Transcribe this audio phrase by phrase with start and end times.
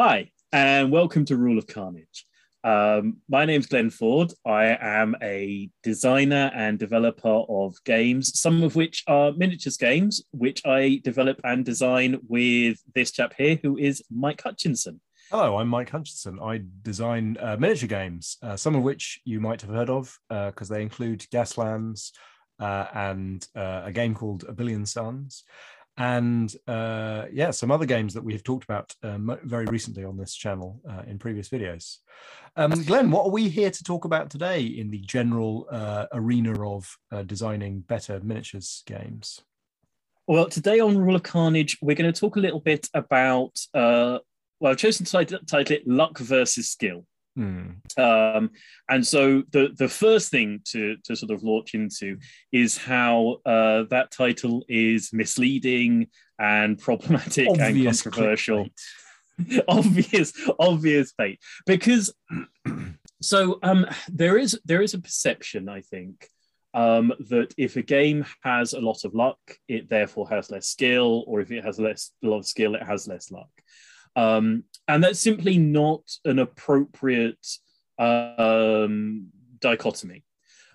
[0.00, 2.24] Hi, and welcome to Rule of Carnage.
[2.62, 4.32] Um, my name's Glenn Ford.
[4.46, 10.64] I am a designer and developer of games, some of which are miniatures games, which
[10.64, 15.00] I develop and design with this chap here, who is Mike Hutchinson.
[15.32, 16.38] Hello, I'm Mike Hutchinson.
[16.40, 20.70] I design uh, miniature games, uh, some of which you might have heard of because
[20.70, 22.12] uh, they include Gaslands
[22.60, 25.42] uh, and uh, a game called A Billion Suns
[25.98, 30.16] and uh, yeah, some other games that we have talked about um, very recently on
[30.16, 31.98] this channel uh, in previous videos.
[32.54, 36.64] Um, Glenn, what are we here to talk about today in the general uh, arena
[36.64, 39.42] of uh, designing better miniatures games?
[40.28, 44.18] Well, today on Rule of Carnage, we're going to talk a little bit about, uh,
[44.60, 47.06] well, I've chosen to title it Luck versus Skill.
[47.38, 47.68] Hmm.
[47.96, 48.50] Um,
[48.88, 52.18] and so the the first thing to to sort of launch into
[52.50, 56.08] is how uh, that title is misleading
[56.40, 58.66] and problematic obvious and controversial.
[59.68, 61.38] obvious, obvious fate.
[61.64, 62.12] Because
[63.22, 66.28] so um, there is there is a perception, I think,
[66.74, 71.22] um, that if a game has a lot of luck, it therefore has less skill,
[71.28, 73.50] or if it has less a lot of skill, it has less luck.
[74.16, 77.46] Um, and that's simply not an appropriate
[77.98, 79.28] um,
[79.60, 80.24] dichotomy.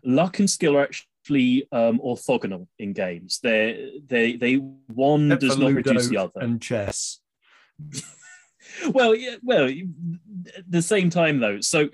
[0.05, 3.39] Luck and skill are actually um, orthogonal in games.
[3.41, 6.39] They they they one Except does not reduce the other.
[6.39, 7.19] And chess.
[8.91, 11.59] well, yeah, well, at the same time though.
[11.61, 11.89] So,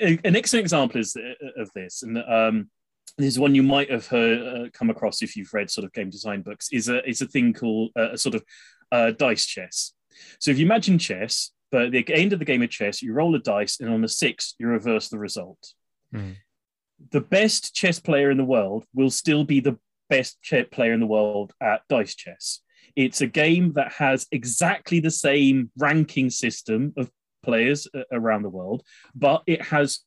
[0.00, 2.70] an excellent example is uh, of this, and um,
[3.18, 5.92] this is one you might have heard uh, come across if you've read sort of
[5.92, 6.68] game design books.
[6.72, 8.44] Is a is a thing called uh, a sort of
[8.90, 9.92] uh, dice chess.
[10.38, 13.12] So if you imagine chess, but at the end of the game of chess, you
[13.12, 15.72] roll a dice, and on a six, you reverse the result.
[16.14, 16.36] Mm.
[17.10, 21.00] The best chess player in the world will still be the best chess player in
[21.00, 22.60] the world at dice chess.
[22.94, 27.10] It's a game that has exactly the same ranking system of
[27.42, 28.82] players uh, around the world,
[29.14, 30.00] but it has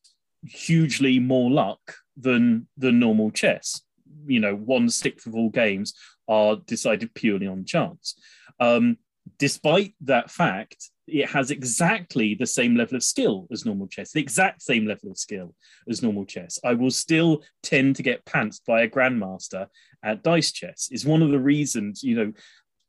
[0.46, 3.81] hugely more luck than the normal chess.
[4.26, 5.94] You know, one sixth of all games
[6.28, 8.16] are decided purely on chance.
[8.60, 8.98] Um,
[9.38, 14.20] despite that fact, it has exactly the same level of skill as normal chess, the
[14.20, 15.56] exact same level of skill
[15.90, 16.60] as normal chess.
[16.64, 19.68] I will still tend to get pantsed by a grandmaster
[20.04, 20.90] at dice chess.
[20.92, 22.34] Is one of the reasons, you know.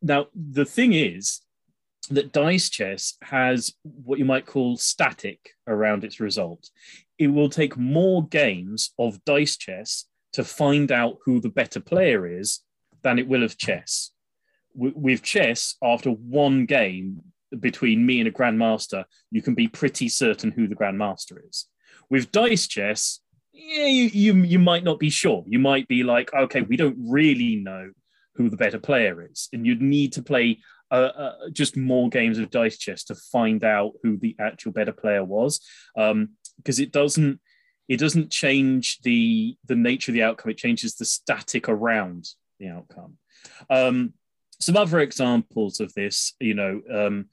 [0.03, 1.41] Now the thing is
[2.11, 6.71] that dice chess has what you might call static around its result.
[7.19, 12.27] It will take more games of dice chess to find out who the better player
[12.27, 12.61] is
[13.03, 14.13] than it will of chess
[14.79, 17.23] with chess, after one game
[17.59, 21.67] between me and a grandmaster, you can be pretty certain who the grandmaster is.
[22.11, 23.21] With dice chess,
[23.53, 25.45] yeah, you, you you might not be sure.
[25.47, 27.91] You might be like, okay, we don't really know
[28.37, 32.39] who the better player is, and you'd need to play uh, uh, just more games
[32.39, 35.61] of dice chess to find out who the actual better player was,
[35.97, 37.41] um, because it doesn't
[37.89, 40.51] it doesn't change the the nature of the outcome.
[40.51, 42.29] It changes the static around
[42.61, 43.19] the outcome.
[43.69, 44.15] Um,
[44.61, 47.27] some other examples of this, you know, um,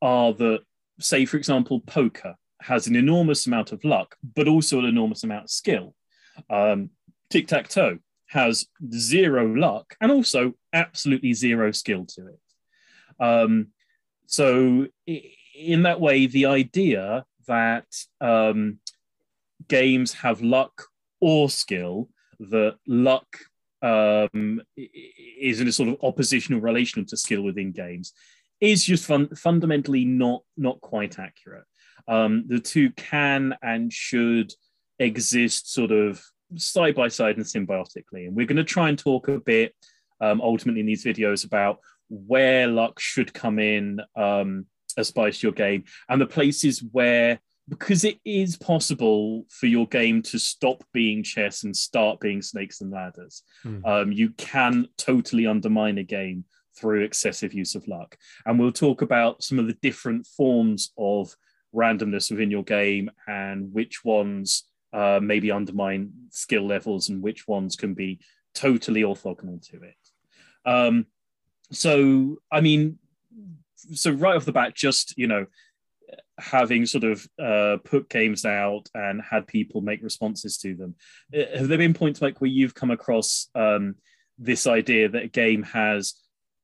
[0.00, 0.60] are that,
[1.00, 5.44] say, for example, poker has an enormous amount of luck, but also an enormous amount
[5.44, 5.94] of skill.
[6.48, 6.90] Um,
[7.30, 12.40] Tic tac toe has zero luck and also absolutely zero skill to it.
[13.18, 13.68] Um,
[14.26, 17.86] so, in that way, the idea that
[18.20, 18.78] um,
[19.68, 20.86] games have luck
[21.20, 22.08] or skill,
[22.38, 23.26] that luck
[23.82, 28.12] um, is in a sort of oppositional relation to skill within games
[28.60, 31.64] is just fun- fundamentally not not quite accurate.
[32.08, 34.52] Um, the two can and should
[34.98, 36.22] exist sort of
[36.56, 39.74] side by side and symbiotically, and we're going to try and talk a bit
[40.20, 44.66] um, ultimately in these videos about where luck should come in um,
[44.96, 49.86] as spice to your game and the places where because it is possible for your
[49.86, 53.42] game to stop being chess and start being snakes and ladders.
[53.64, 53.86] Mm.
[53.86, 56.44] Um, you can totally undermine a game
[56.76, 58.16] through excessive use of luck.
[58.46, 61.34] And we'll talk about some of the different forms of
[61.74, 67.76] randomness within your game and which ones uh, maybe undermine skill levels and which ones
[67.76, 68.20] can be
[68.54, 69.96] totally orthogonal to it.
[70.64, 71.06] Um,
[71.70, 72.98] so, I mean,
[73.94, 75.46] so right off the bat, just, you know,
[76.38, 80.94] having sort of uh, put games out and had people make responses to them.
[81.34, 83.94] Uh, have there been points like where you've come across um,
[84.38, 86.14] this idea that a game has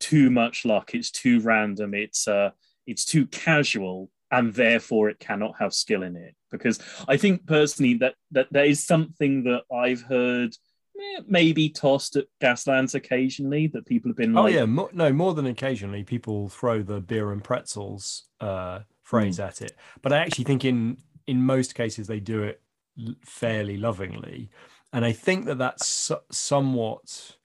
[0.01, 2.51] too much luck, it's too random, it's uh,
[2.87, 6.35] it's too casual, and therefore it cannot have skill in it?
[6.51, 10.55] Because I think personally that that there is something that I've heard
[10.99, 15.13] eh, maybe tossed at Gaslands occasionally that people have been like, oh like, yeah, no,
[15.13, 19.75] more than occasionally people throw the beer and pretzels uh, phrase at it.
[20.03, 22.61] But I actually think in in most cases they do it
[23.25, 24.51] fairly lovingly,
[24.93, 27.37] and I think that that's somewhat.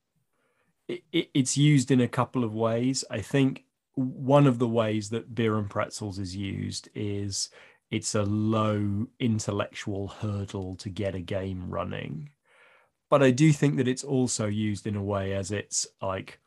[0.89, 3.05] It, it, it's used in a couple of ways.
[3.09, 3.63] I think
[3.95, 7.49] one of the ways that beer and pretzels is used is
[7.89, 12.29] it's a low intellectual hurdle to get a game running.
[13.09, 16.39] But I do think that it's also used in a way as it's like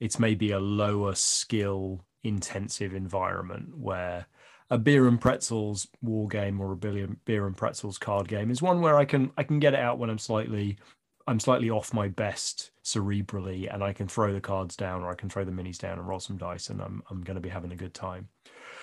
[0.00, 4.26] it's maybe a lower skill intensive environment where
[4.70, 8.80] a beer and pretzels war game or a beer and pretzels card game is one
[8.80, 10.78] where I can I can get it out when I'm slightly
[11.26, 15.14] I'm slightly off my best cerebrally and I can throw the cards down or I
[15.14, 17.48] can throw the minis down and roll some dice and I'm I'm going to be
[17.48, 18.28] having a good time.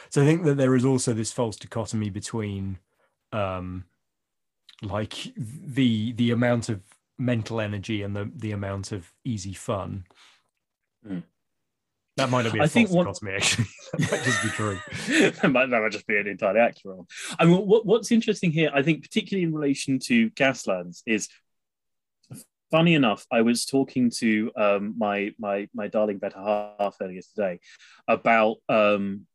[0.10, 2.80] So I think that there is also this false dichotomy between
[3.32, 3.86] um
[4.82, 6.82] like the the amount of
[7.18, 10.06] mental energy and the the amount of easy fun.
[11.08, 11.24] Mm.
[12.18, 13.68] That might not be a I think one- dichotomy actually.
[13.94, 14.80] that might just be true.
[15.32, 17.06] that, might, that might just be an entirely accurate one.
[17.40, 21.30] I mean, what, what's interesting here, I think, particularly in relation to Gaslands, is
[22.72, 23.26] funny enough.
[23.32, 27.60] I was talking to um, my my my darling better half earlier today
[28.08, 29.28] about um,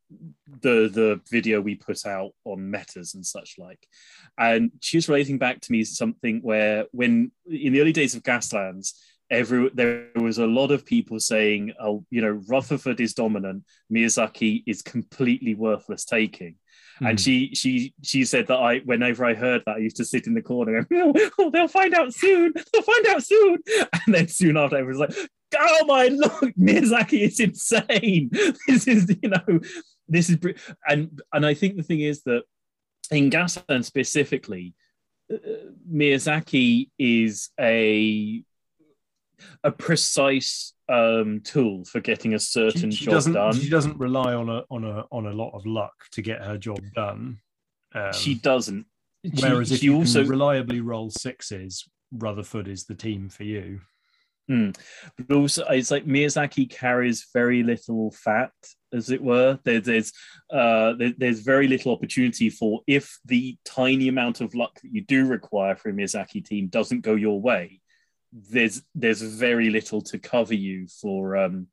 [0.61, 3.87] the the video we put out on metas and such like,
[4.37, 8.23] and she was relating back to me something where when in the early days of
[8.23, 8.93] Gaslands.
[9.33, 13.63] Every, there was a lot of people saying, "Oh, you know, Rutherford is dominant.
[13.91, 16.55] Miyazaki is completely worthless taking."
[17.01, 17.23] And Mhm.
[17.23, 20.35] she she she said that I whenever I heard that I used to sit in
[20.35, 22.53] the corner and go, oh, they'll find out soon.
[22.53, 23.57] They'll find out soon.
[24.05, 28.29] And then soon after everyone's like, oh my lord, Miyazaki is insane.
[28.67, 29.59] This is, you know,
[30.07, 30.37] this is
[30.87, 32.43] and and I think the thing is that
[33.09, 34.75] in Gasland specifically,
[35.33, 35.37] uh,
[35.91, 38.43] Miyazaki is a
[39.63, 43.53] a precise um, tool for getting a certain she, she job doesn't done.
[43.53, 46.57] she doesn't rely on a on a on a lot of luck to get her
[46.57, 47.39] job done.
[47.95, 48.85] Um, she doesn't.
[49.25, 53.43] She- whereas if she you also can reliably roll sixes, Rutherford is the team for
[53.43, 53.79] you.
[54.49, 58.51] but also it's like Miyazaki carries very little fat,
[58.91, 59.57] as it were.
[59.63, 60.11] There, there's
[60.51, 65.01] uh, there- there's very little opportunity for if the tiny amount of luck that you
[65.05, 67.79] do require for a Miyazaki team doesn't go your way.
[68.33, 71.67] There's there's very little to cover you for um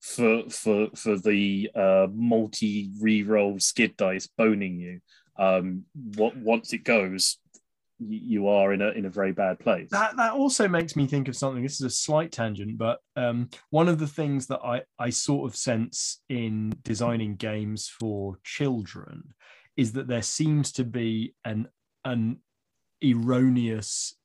[0.00, 5.00] for for for the uh, multi re-roll skid dice boning you.
[5.38, 5.84] Um,
[6.16, 7.38] what once it goes,
[7.98, 9.88] you, are in a in a very bad place.
[9.90, 11.62] That that also makes me think of something.
[11.62, 15.48] This is a slight tangent, but um, one of the things that I I sort
[15.48, 19.34] of sense in designing games for children
[19.76, 21.68] is that there seems to be an
[22.04, 22.38] an
[23.04, 24.16] erroneous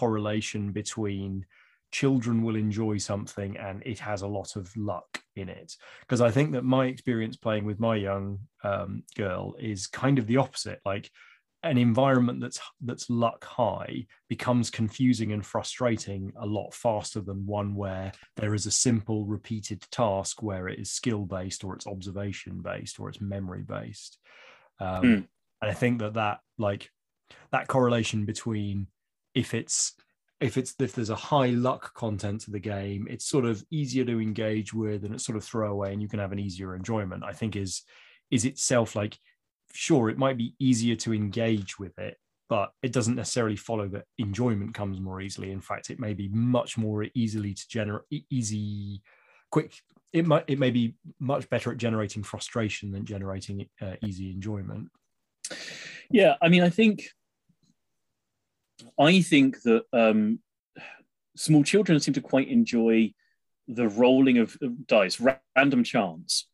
[0.00, 1.46] correlation between
[1.90, 5.70] children will enjoy something and it has a lot of luck in it.
[6.00, 8.38] Because i think that my experience playing with my young
[8.70, 10.80] um, girl is kind of the opposite.
[10.84, 11.10] Like
[11.62, 17.74] an environment that's that's luck high becomes confusing and frustrating a lot faster than one
[17.74, 22.60] where there is a simple repeated task where it is skill based or it's observation
[22.62, 24.18] based or it's memory based
[24.80, 25.20] um, Hmm.
[25.60, 26.90] and i think that that like
[27.50, 28.86] that correlation between
[29.36, 29.92] if it's
[30.40, 34.04] if it's if there's a high luck content to the game it's sort of easier
[34.04, 37.22] to engage with and it's sort of throwaway and you can have an easier enjoyment
[37.22, 37.82] i think is
[38.30, 39.16] is itself like
[39.72, 42.16] sure it might be easier to engage with it
[42.48, 45.50] but it doesn't necessarily follow that enjoyment comes more easily.
[45.50, 49.02] In fact it may be much more easily to generate easy
[49.50, 49.74] quick
[50.12, 54.88] it might it may be much better at generating frustration than generating uh, easy enjoyment.
[56.10, 57.10] Yeah, I mean, I think,
[58.98, 60.40] I think that um,
[61.36, 63.12] small children seem to quite enjoy
[63.68, 64.56] the rolling of
[64.86, 65.20] dice,
[65.56, 66.48] random chance,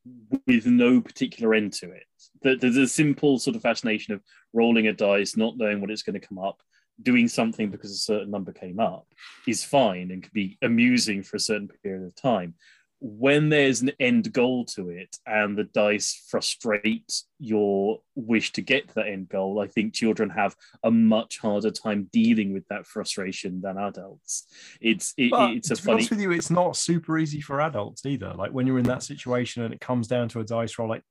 [0.46, 2.60] with no particular end to it.
[2.60, 6.18] There's a simple sort of fascination of rolling a dice, not knowing what it's going
[6.18, 6.62] to come up,
[7.02, 9.06] doing something because a certain number came up,
[9.46, 12.54] is fine and can be amusing for a certain period of time.
[13.04, 18.88] When there's an end goal to it and the dice frustrate your wish to get
[18.88, 20.54] to that end goal, I think children have
[20.84, 24.46] a much harder time dealing with that frustration than adults.
[24.80, 27.60] It's it, it's a to be funny honest with you, it's not super easy for
[27.60, 28.34] adults either.
[28.34, 31.02] Like when you're in that situation and it comes down to a dice roll, like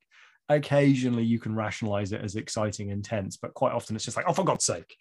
[0.48, 4.28] occasionally you can rationalize it as exciting and tense, but quite often it's just like,
[4.30, 4.96] oh, for God's sake.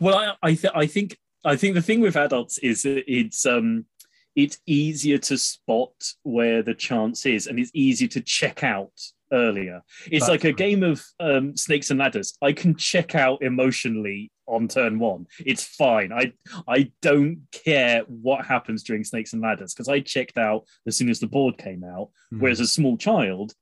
[0.00, 3.84] Well, I I, th- I think I think the thing with adults is it's um
[4.36, 8.92] it's easier to spot where the chance is, and it's easier to check out
[9.32, 9.82] earlier.
[10.04, 10.56] It's That's like a true.
[10.56, 12.36] game of um, snakes and ladders.
[12.42, 15.26] I can check out emotionally on turn one.
[15.44, 16.12] It's fine.
[16.12, 16.32] I
[16.68, 21.08] I don't care what happens during snakes and ladders because I checked out as soon
[21.08, 22.10] as the board came out.
[22.30, 22.40] Hmm.
[22.40, 23.54] Whereas a small child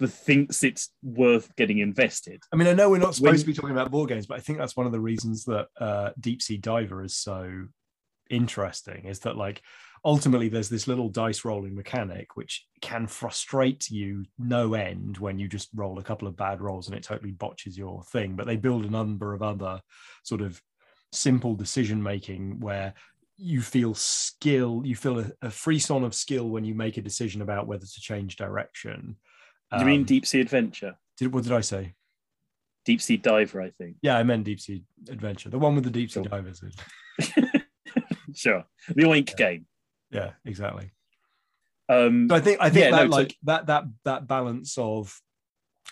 [0.00, 2.42] thinks it's worth getting invested.
[2.52, 4.38] I mean, I know we're not supposed When- to be talking about board games, but
[4.38, 7.66] I think that's one of the reasons that uh, Deep Sea Diver is so
[8.30, 9.04] interesting.
[9.04, 9.62] Is that like
[10.04, 15.46] ultimately there's this little dice rolling mechanic which can frustrate you no end when you
[15.48, 18.34] just roll a couple of bad rolls and it totally botches your thing.
[18.34, 19.80] But they build a number of other
[20.24, 20.60] sort of
[21.12, 22.94] simple decision making where
[23.36, 27.42] you feel skill, you feel a, a frisson of skill when you make a decision
[27.42, 29.16] about whether to change direction.
[29.72, 30.96] Do you mean Um, Deep Sea Adventure?
[31.16, 31.94] did, what did I say?
[32.84, 33.96] Deep Sea Diver, I think.
[34.02, 36.28] Yeah, I meant Deep Sea Adventure, the one with the deep sea Cool.
[36.28, 36.62] divers.
[36.62, 37.50] In.
[38.34, 38.64] Sure.
[38.88, 39.66] The Oink game.
[40.12, 40.90] Yeah, exactly.
[41.88, 44.76] Um, So I think I think Yeah, that no, so- like that that that balance
[44.78, 45.20] of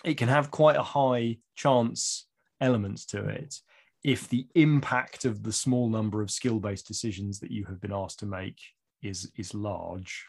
[0.05, 2.27] it can have quite a high chance
[2.59, 3.55] elements to it
[4.03, 7.93] if the impact of the small number of skill based decisions that you have been
[7.93, 8.59] asked to make
[9.01, 10.25] is is large.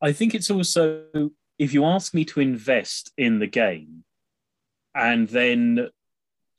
[0.00, 1.04] I think it's also
[1.58, 4.04] if you ask me to invest in the game
[4.94, 5.88] and then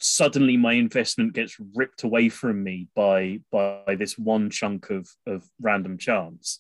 [0.04, 5.50] suddenly my investment gets ripped away from me by by this one chunk of of
[5.62, 6.60] random chance.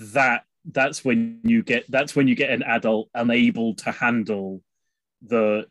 [0.00, 4.62] That that's when you get that's when you get an adult unable to handle
[5.22, 5.66] the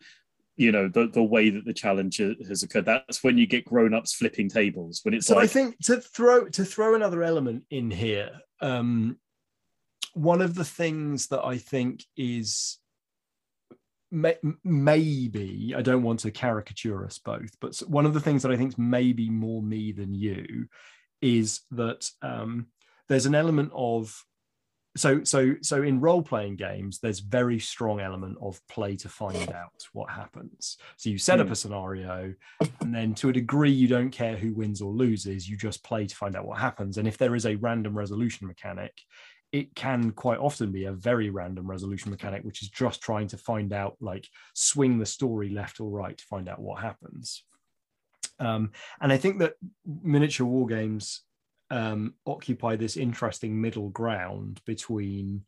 [0.55, 2.85] you know the the way that the challenge has occurred.
[2.85, 6.63] That's when you get grown-ups flipping tables when it's So I think to throw to
[6.63, 8.31] throw another element in here,
[8.61, 9.17] um,
[10.13, 12.79] one of the things that I think is
[14.11, 18.57] maybe I don't want to caricature us both, but one of the things that I
[18.57, 20.67] think is maybe more me than you
[21.21, 22.67] is that um,
[23.09, 24.23] there's an element of
[24.95, 29.51] so so so in role playing games there's very strong element of play to find
[29.53, 31.53] out what happens so you set up Hmm.
[31.53, 32.33] a scenario
[32.81, 36.07] and then to a degree you don't care who wins or loses you just play
[36.07, 38.93] to find out what happens and if there is a random resolution mechanic
[39.57, 43.37] it can quite often be a very random resolution mechanic which is just trying to
[43.37, 47.43] find out like swing the story left or right to find out what happens
[48.39, 48.71] um,
[49.01, 49.53] and i think that
[49.85, 51.23] miniature war games
[51.69, 55.43] um, occupy this interesting middle ground between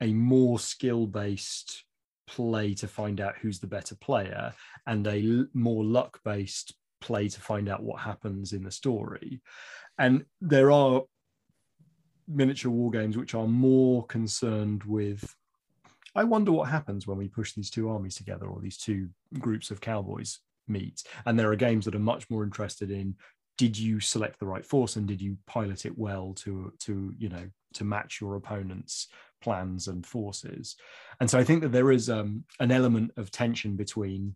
[0.00, 1.84] a more skill based
[2.28, 4.52] play to find out who's the better player
[4.86, 9.40] and a more luck based play to find out what happens in the story.
[9.98, 11.02] And there are
[12.28, 15.34] miniature war games which are more concerned with
[16.14, 19.08] I wonder what happens when we push these two armies together or these two
[19.38, 21.02] groups of cowboys meet.
[21.26, 23.14] And there are games that are much more interested in
[23.58, 27.28] did you select the right force and did you pilot it well to to you
[27.28, 27.44] know
[27.74, 29.08] to match your opponent's
[29.42, 30.76] plans and forces
[31.20, 34.34] and so i think that there is um, an element of tension between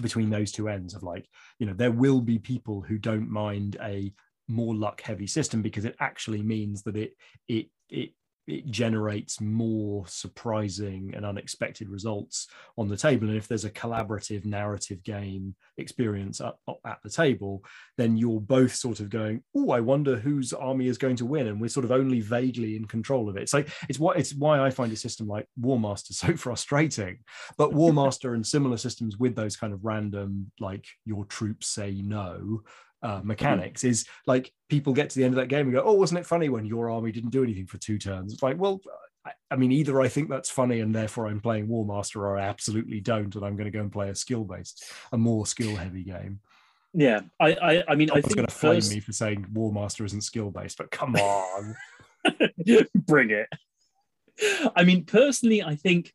[0.00, 1.26] between those two ends of like
[1.58, 4.12] you know there will be people who don't mind a
[4.48, 7.12] more luck heavy system because it actually means that it
[7.48, 8.12] it it
[8.48, 13.28] it generates more surprising and unexpected results on the table.
[13.28, 17.62] And if there's a collaborative narrative game experience up, up at the table
[17.98, 21.46] then you're both sort of going oh i wonder whose army is going to win.
[21.46, 23.48] And we're sort of only vaguely in control of it.
[23.48, 27.18] So it's what it's why i find a system like warmaster so frustrating.
[27.58, 32.62] But warmaster and similar systems with those kind of random like your troops say no
[33.02, 35.94] uh, mechanics is like people get to the end of that game and go, "Oh,
[35.94, 38.80] wasn't it funny when your army didn't do anything for two turns?" It's like, well,
[39.24, 42.42] I, I mean, either I think that's funny and therefore I'm playing Warmaster, or I
[42.42, 46.40] absolutely don't, and I'm going to go and play a skill-based, a more skill-heavy game.
[46.94, 49.46] yeah i i, I mean i I was going to flame first- me for saying
[49.52, 51.76] Warmaster isn't skill-based, but come on.
[53.06, 53.46] bring it
[54.74, 56.12] i mean personally i think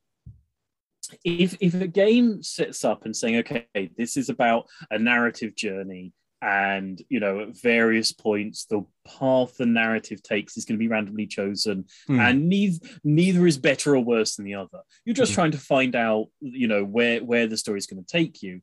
[1.23, 3.65] if if a game sets up and saying okay
[3.97, 6.11] this is about a narrative journey
[6.43, 8.85] and you know at various points the
[9.19, 12.19] path the narrative takes is going to be randomly chosen Hmm.
[12.19, 15.35] and neither neither is better or worse than the other you're just Mhm.
[15.35, 18.61] trying to find out you know where where the story's going to take you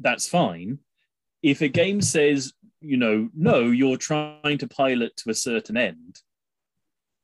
[0.00, 0.80] that's fine
[1.42, 6.18] if a game says you know no you're trying to pilot to a certain end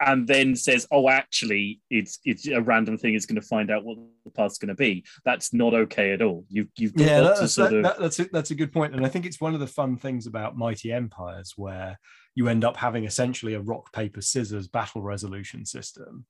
[0.01, 3.85] and then says oh actually it's it's a random thing is going to find out
[3.85, 5.05] what the path's going to be.
[5.25, 6.45] That's not okay at all.
[6.49, 8.73] You you've got yeah, to that's, sort that- of that- that's a, that's a good
[8.73, 11.99] point, and I think it's one of the fun things about Mighty Empires where
[12.35, 16.25] you end up having essentially a rock paper scissors battle resolution system.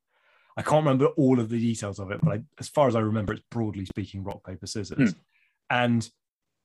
[0.57, 3.01] I can't remember all of the details of it, but I, as far as I
[3.01, 5.19] remember, it's broadly speaking rock paper scissors, hmm.
[5.71, 6.09] and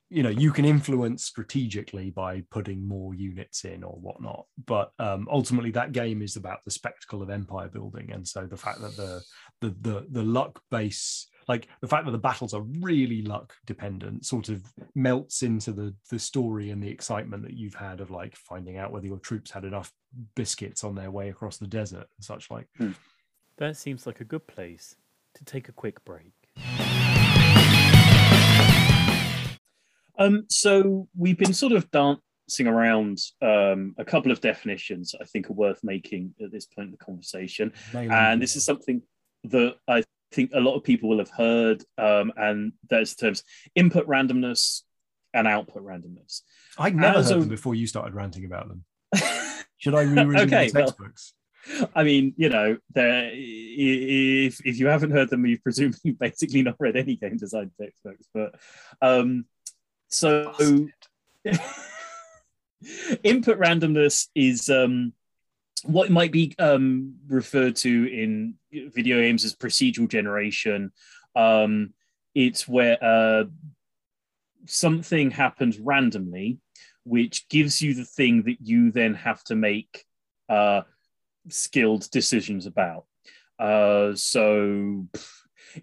[0.09, 5.27] you know you can influence strategically by putting more units in or whatnot but um,
[5.31, 8.95] ultimately that game is about the spectacle of empire building and so the fact that
[8.95, 9.21] the
[9.61, 14.25] the the, the luck base like the fact that the battles are really luck dependent
[14.25, 18.35] sort of melts into the the story and the excitement that you've had of like
[18.35, 19.91] finding out whether your troops had enough
[20.35, 22.67] biscuits on their way across the desert and such like
[23.57, 24.95] That seems like a good place.
[25.35, 26.33] to take a quick break.
[30.17, 35.49] Um, so we've been sort of dancing around um, a couple of definitions I think
[35.49, 39.01] are worth making at this point in the conversation, and this is something
[39.45, 43.43] that I think a lot of people will have heard, um, and there's terms
[43.75, 44.81] input randomness
[45.33, 46.41] and output randomness.
[46.77, 47.39] I'd never As heard a...
[47.41, 48.85] them before you started ranting about them.
[49.77, 51.33] Should I reread okay, the textbooks?
[51.33, 56.75] Well, I mean, you know, if if you haven't heard them, you've presumably basically not
[56.79, 58.27] read any game design textbooks.
[58.33, 58.55] But
[59.01, 59.45] um,
[60.15, 60.53] so
[63.23, 65.13] input randomness is um,
[65.83, 70.91] what might be um, referred to in video games as procedural generation.
[71.35, 71.93] Um,
[72.33, 73.45] it's where uh,
[74.65, 76.59] something happens randomly,
[77.03, 80.05] which gives you the thing that you then have to make
[80.49, 80.81] uh,
[81.49, 83.05] skilled decisions about.
[83.59, 85.07] Uh, so,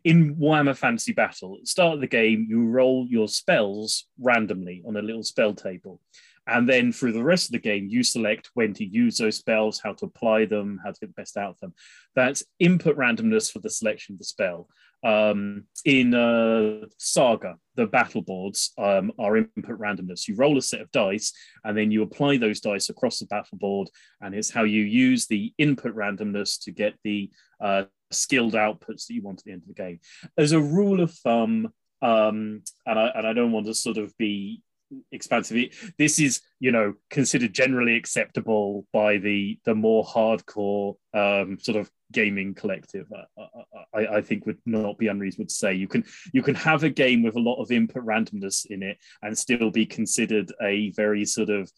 [0.04, 4.82] in Warhammer Fantasy Battle, at the start of the game, you roll your spells randomly
[4.86, 6.00] on a little spell table.
[6.46, 9.80] And then through the rest of the game, you select when to use those spells,
[9.80, 11.72] how to apply them, how to get the best out of them.
[12.16, 14.68] That's input randomness for the selection of the spell.
[15.04, 20.28] Um, in uh, Saga, the battle boards um, are input randomness.
[20.28, 21.32] You roll a set of dice
[21.64, 23.88] and then you apply those dice across the battle board,
[24.20, 27.30] and it's how you use the input randomness to get the
[27.60, 30.00] uh, skilled outputs that you want at the end of the game.
[30.36, 34.16] As a rule of thumb, um, and, I, and I don't want to sort of
[34.18, 34.62] be
[35.10, 35.92] expansive.
[35.98, 41.90] This is, you know, considered generally acceptable by the the more hardcore um, sort of
[42.10, 43.06] gaming collective.
[43.36, 46.82] I, I, I, think would not be unreasonable to say you can you can have
[46.82, 50.90] a game with a lot of input randomness in it and still be considered a
[50.90, 51.70] very sort of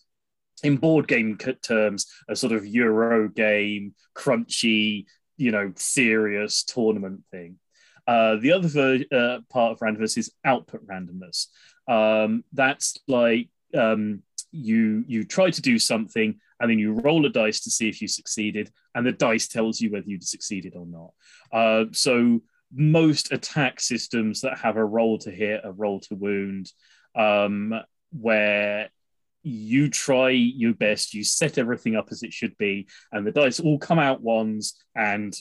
[0.63, 5.05] in board game terms a sort of Euro game, crunchy,
[5.37, 7.59] you know, serious tournament thing.
[8.07, 11.47] Uh, the other ver- uh, part of randomness is output randomness.
[11.89, 17.31] Um, that's like um, you you try to do something and then you roll a
[17.31, 20.87] dice to see if you succeeded, and the dice tells you whether you succeeded or
[20.87, 21.13] not.
[21.53, 22.41] Uh, so
[22.73, 26.73] most attack systems that have a roll to hit, a roll to wound,
[27.15, 27.75] um,
[28.13, 28.89] where
[29.45, 33.61] you try your best, you set everything up as it should be, and the dice
[33.61, 35.37] all come out ones, and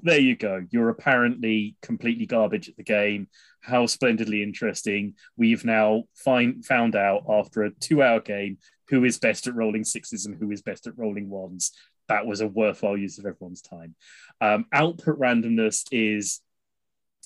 [0.00, 0.64] there you go.
[0.70, 3.28] You're apparently completely garbage at the game.
[3.60, 5.14] How splendidly interesting.
[5.36, 8.58] We've now find, found out after a two hour game
[8.88, 11.72] who is best at rolling sixes and who is best at rolling ones.
[12.08, 13.94] That was a worthwhile use of everyone's time.
[14.40, 16.40] Um, output randomness is,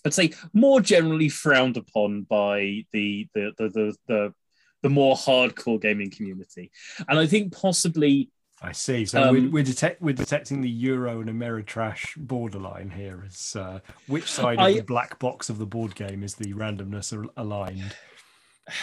[0.05, 4.35] I'd say, more generally frowned upon by the the the the, the,
[4.83, 6.71] the more hardcore gaming community,
[7.09, 8.31] and I think possibly
[8.63, 9.05] I see.
[9.05, 13.25] So um, we're, we're, detect, we're detecting the Euro and Ameritrash borderline here.
[13.27, 16.53] Is uh, which side of I, the black box of the board game is the
[16.53, 17.97] randomness aligned?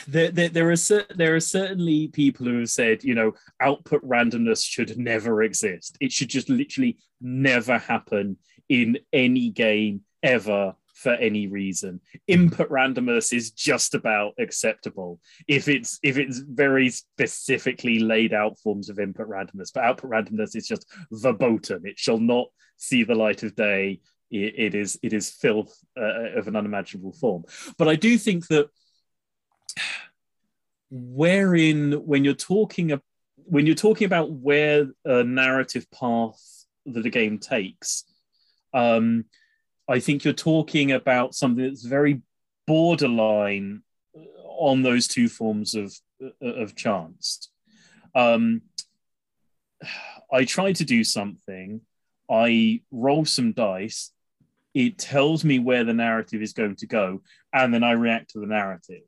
[0.05, 3.31] There, there, there, are there are certainly people who have said, you know,
[3.61, 5.97] output randomness should never exist.
[6.01, 12.01] It should just literally never happen in any game ever for any reason.
[12.27, 18.89] Input randomness is just about acceptable if it's if it's very specifically laid out forms
[18.89, 19.71] of input randomness.
[19.73, 21.85] But output randomness is just verboten.
[21.85, 24.01] It shall not see the light of day.
[24.29, 27.45] it, it is it is filth uh, of an unimaginable form.
[27.77, 28.67] But I do think that
[30.89, 33.05] wherein when you're talking about
[33.37, 36.39] when you're talking about where a narrative path
[36.85, 38.03] that a game takes
[38.73, 39.25] um,
[39.89, 42.21] I think you're talking about something that's very
[42.67, 43.81] borderline
[44.45, 45.93] on those two forms of
[46.41, 47.49] of chance.
[48.13, 48.61] Um,
[50.31, 51.81] I try to do something.
[52.29, 54.11] I roll some dice.
[54.75, 58.39] It tells me where the narrative is going to go, and then I react to
[58.39, 59.01] the narrative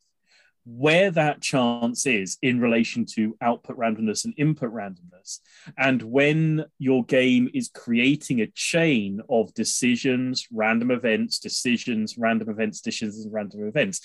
[0.65, 5.39] where that chance is in relation to output randomness and input randomness.
[5.78, 12.82] And when your game is creating a chain of decisions, random events, decisions, random events,
[12.82, 14.02] decisions, and random events,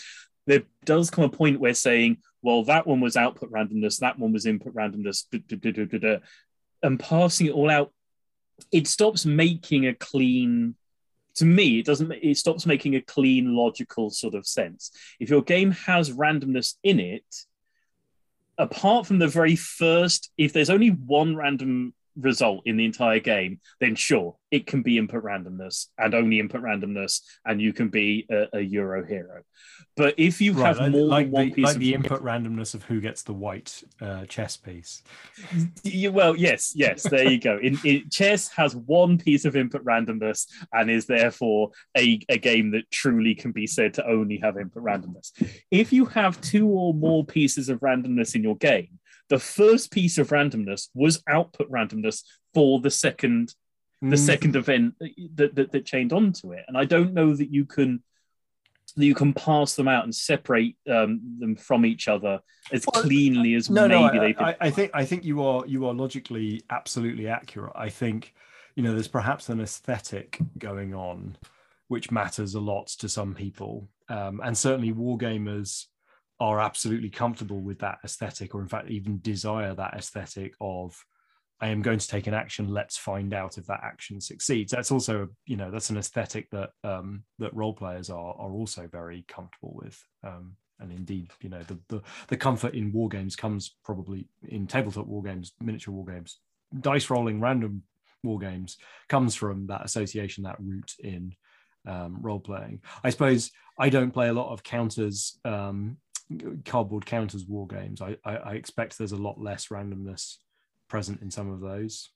[0.47, 4.33] there does come a point where saying, well, that one was output randomness, that one
[4.33, 5.25] was input randomness,
[6.83, 7.93] and passing it all out,
[8.73, 10.75] it stops making a clean
[11.37, 12.13] to me, it doesn't.
[12.13, 14.91] It stops making a clean, logical sort of sense.
[15.21, 17.25] If your game has randomness in it,
[18.59, 23.61] apart from the very first, if there's only one random result in the entire game,
[23.81, 28.27] then sure, it can be input randomness and only input randomness, and you can be
[28.31, 29.43] a, a Euro hero.
[29.97, 31.95] But if you Right, have like, more like than one the, piece like of the
[31.95, 35.03] input randomness of who gets the white uh, chess piece.
[35.83, 37.59] You, well, yes, yes, there you go.
[37.59, 42.71] In, in chess has one piece of input randomness and is therefore a, a game
[42.73, 45.33] that truly can be said to only have input randomness.
[45.71, 50.19] If you have two or more pieces of randomness in your game, the first piece
[50.19, 52.23] of randomness was output randomness
[52.55, 53.55] for the second
[54.03, 54.95] the Mm, second event
[55.37, 56.65] that, that that chained onto it.
[56.69, 58.03] And I don't know that you can
[58.95, 62.41] that you can pass them out and separate um, them from each other
[62.73, 64.43] as Well, cleanly as no, no, maybe I, they did.
[64.43, 67.73] I, I think I think you are you are logically absolutely accurate.
[67.75, 68.35] I think
[68.75, 71.37] you know there's perhaps an aesthetic going on
[71.89, 75.87] which matters a lot to some people, um, and certainly wargamers
[76.39, 80.97] are absolutely comfortable with that aesthetic, or in fact even desire that aesthetic of
[81.61, 82.69] I am going to take an action.
[82.69, 84.73] Let's find out if that action succeeds.
[84.73, 88.89] That's also, you know, that's an aesthetic that um, that role players are are also
[88.91, 89.99] very comfortable with.
[90.23, 94.67] Um, and indeed, you know, the, the the comfort in war games comes probably in
[94.67, 96.41] tabletop war games, miniature war games,
[96.81, 97.83] dice rolling, random
[98.23, 98.77] war games
[99.09, 101.35] comes from that association, that root in
[101.87, 102.83] um, role playing.
[103.03, 105.97] I suppose I don't play a lot of counters, um,
[106.65, 108.01] cardboard counters war games.
[108.01, 110.37] I, I, I expect there's a lot less randomness
[110.89, 112.11] present in some of those.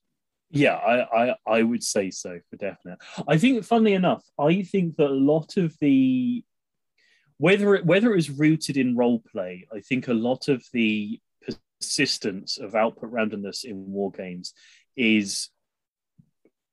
[0.50, 2.98] Yeah, I, I, I would say so for definite.
[3.28, 6.44] I think, funnily enough, I think that a lot of the
[7.38, 11.20] whether it whether it was rooted in role play, I think a lot of the
[11.80, 14.52] persistence of output randomness in war games
[14.96, 15.48] is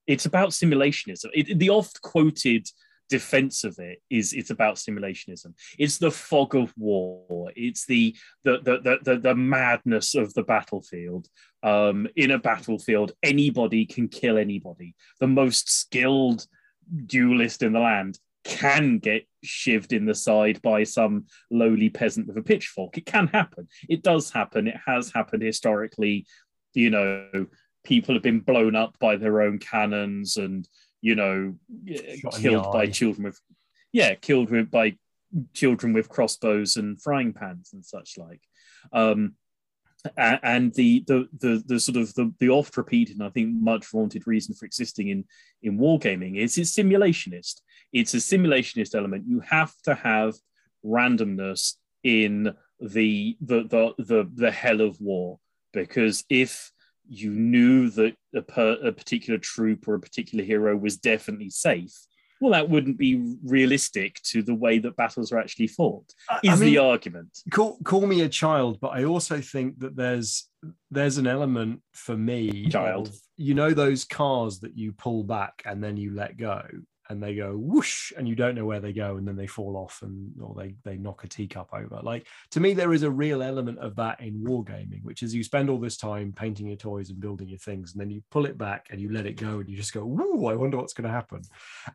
[0.08, 1.30] it's about simulationism.
[1.34, 2.68] It, the oft quoted
[3.10, 5.54] defense of it is it's about simulationism.
[5.78, 7.52] It's the fog of war.
[7.56, 11.28] It's the the the the, the, madness of the battlefield.
[11.64, 14.96] Um, in a battlefield, anybody can kill anybody.
[15.20, 16.46] The most skilled
[17.06, 22.38] duelist in the land can get shivved in the side by some lowly peasant with
[22.38, 22.98] a pitchfork.
[22.98, 23.68] It can happen.
[23.90, 24.68] It does happen.
[24.68, 26.26] It has happened historically.
[26.74, 27.48] You know,
[27.84, 30.68] people have been blown up by their own cannons and
[31.08, 31.56] you know
[32.22, 33.40] Shot killed by children with
[33.92, 34.98] yeah killed with by
[35.54, 38.42] children with crossbows and frying pans and such like.
[38.92, 39.36] Um
[40.16, 43.84] and the the the, the sort of the, the oft repeated and i think much
[43.92, 45.26] vaunted reason for existing in
[45.64, 47.62] in wargaming is it's simulationist.
[47.92, 49.26] It's a simulationist element.
[49.28, 50.36] You have to have
[50.86, 55.40] randomness in the the the the, the hell of war
[55.74, 56.72] because if
[57.10, 61.94] you knew that a, per, a particular troop or a particular hero was definitely safe
[62.40, 66.06] well that wouldn't be realistic to the way that battles are actually fought
[66.44, 69.96] is I mean, the argument call call me a child, but I also think that
[69.96, 70.48] there's
[70.92, 73.08] there's an element for me Child.
[73.08, 76.64] of, you know those cars that you pull back and then you let go
[77.10, 79.78] and they go whoosh and you don't know where they go and then they fall
[79.78, 82.00] off and or they they knock a teacup over.
[82.02, 85.44] Like to me there is a real element of that in wargaming which is you
[85.44, 88.46] spend all this time painting your toys and building your things and then you pull
[88.46, 90.94] it back and you let it go and you just go whoo i wonder what's
[90.94, 91.42] going to happen.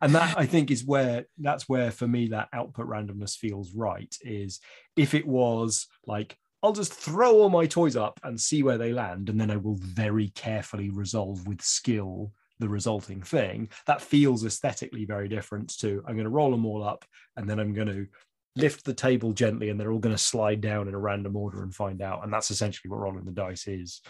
[0.01, 4.13] And that i think is where that's where for me that output randomness feels right
[4.21, 4.59] is
[4.95, 8.93] if it was like I'll just throw all my toys up and see where they
[8.93, 12.31] land, and then I will very carefully resolve with skill
[12.63, 13.69] the resulting thing.
[13.85, 17.59] That feels aesthetically very different to I'm going to roll them all up and then
[17.59, 18.07] I'm going to
[18.55, 21.61] lift the table gently and they're all going to slide down in a random order
[21.61, 22.23] and find out.
[22.23, 24.01] And that's essentially what rolling the dice is.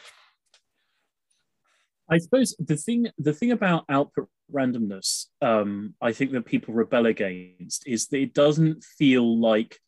[2.09, 7.07] I suppose the thing the thing about output randomness, um, I think that people rebel
[7.07, 9.79] against is that it doesn't feel like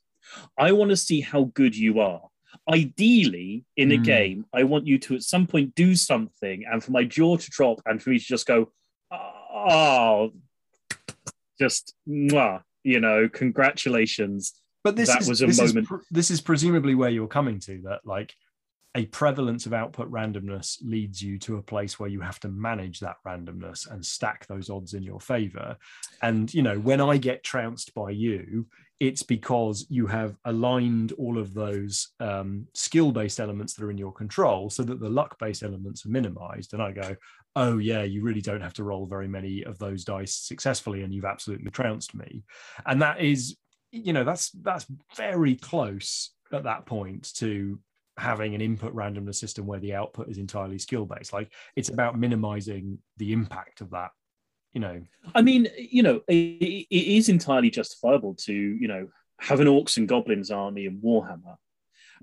[0.57, 2.29] I want to see how good you are.
[2.69, 4.03] Ideally, in a Mm.
[4.03, 7.49] game, I want you to at some point do something, and for my jaw to
[7.49, 8.71] drop, and for me to just go,
[9.11, 10.31] oh,
[11.59, 14.53] just mwah, you know, congratulations.
[14.83, 17.27] But this That is was a this is moment- pr- this is presumably where you're
[17.27, 18.33] coming to that like
[18.95, 23.01] a prevalence of output randomness leads you to a place where you have to manage
[23.01, 25.75] that randomness and stack those odds in your favor.
[26.21, 28.67] And you know, when I get trounced by you,
[28.99, 34.13] it's because you have aligned all of those um, skill-based elements that are in your
[34.13, 36.73] control so that the luck-based elements are minimized.
[36.73, 37.15] And I go,
[37.55, 41.13] oh yeah, you really don't have to roll very many of those dice successfully, and
[41.13, 42.43] you've absolutely trounced me.
[42.85, 43.57] And that is
[43.95, 47.79] you know that's that's very close at that point to
[48.17, 52.17] having an input randomness system where the output is entirely skill based like it's about
[52.17, 54.11] minimizing the impact of that
[54.75, 55.01] you know
[55.33, 59.07] I mean, you know, it, it is entirely justifiable to, you know,
[59.39, 61.55] have an orcs and goblins army in Warhammer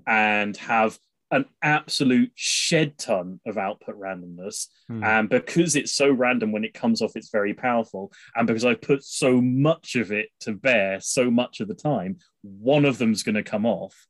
[0.07, 0.97] and have
[1.31, 4.67] an absolute shed ton of output randomness.
[4.87, 5.03] Hmm.
[5.03, 8.11] And because it's so random when it comes off, it's very powerful.
[8.35, 12.17] And because I put so much of it to bear so much of the time,
[12.43, 14.07] one of them's going to come off.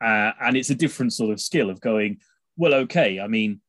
[0.00, 2.18] Uh, and it's a different sort of skill of going,
[2.56, 3.60] well, okay, I mean,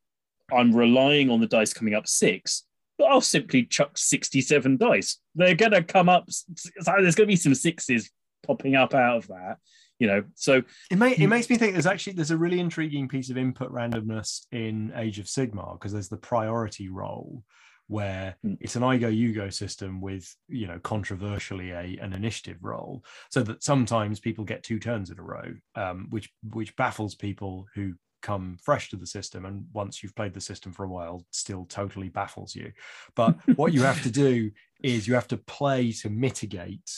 [0.51, 2.63] I'm relying on the dice coming up six,
[3.05, 5.19] I'll simply chuck 67 dice.
[5.35, 8.09] They're going to come up, so there's going to be some sixes
[8.45, 9.57] popping up out of that,
[9.99, 10.23] you know.
[10.35, 13.37] So It, may, it makes me think there's actually there's a really intriguing piece of
[13.37, 17.43] input randomness in Age of Sigmar because there's the priority roll
[17.89, 18.57] where Mm.
[18.59, 23.05] it's an I go you go system with you know controversially a an initiative roll,
[23.29, 27.65] so that sometimes people get two turns in a row, um, which which baffles people
[27.75, 31.25] who come fresh to the system and once you've played the system for a while
[31.31, 32.71] still totally baffles you.
[33.15, 34.51] But what you have to do
[34.83, 36.89] is you have to play to mitigate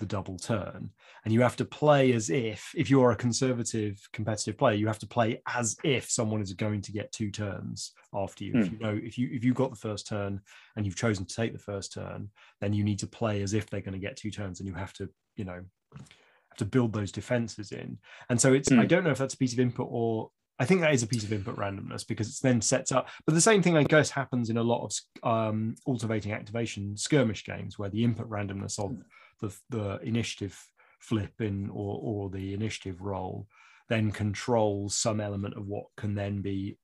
[0.00, 0.90] the double turn
[1.24, 4.98] and you have to play as if if you're a conservative competitive player you have
[4.98, 8.56] to play as if someone is going to get two turns after you.
[8.58, 10.40] If you know if you if you got the first turn
[10.76, 12.28] and you've chosen to take the first turn
[12.60, 14.74] then you need to play as if they're going to get two turns and you
[14.74, 15.62] have to you know
[15.94, 17.98] have to build those defenses in.
[18.28, 18.86] And so it's i Hmm.
[18.86, 21.24] don't know if that's a piece of input or I think that is a piece
[21.24, 23.08] of input randomness because it's then sets up.
[23.26, 24.84] But the same thing, I guess, happens in a lot
[25.22, 28.96] of um, cultivating activation skirmish games where the input randomness of
[29.40, 30.58] the, the initiative
[31.00, 33.46] flip in or, or the initiative roll
[33.88, 36.78] then controls some element of what can then be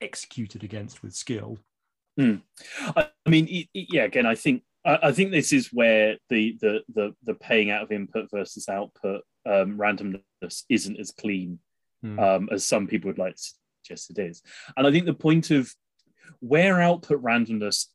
[0.00, 1.58] executed against with skill.
[2.96, 4.04] I I mean, yeah.
[4.04, 7.82] Again, I think I, I think this is where the the the the paying out
[7.82, 11.58] of input versus output um, randomness isn't as clean
[12.14, 12.18] Hmm.
[12.18, 13.42] um, as some people would like to
[13.82, 14.42] suggest it is.
[14.76, 15.72] And I think the point of
[16.40, 17.86] where output randomness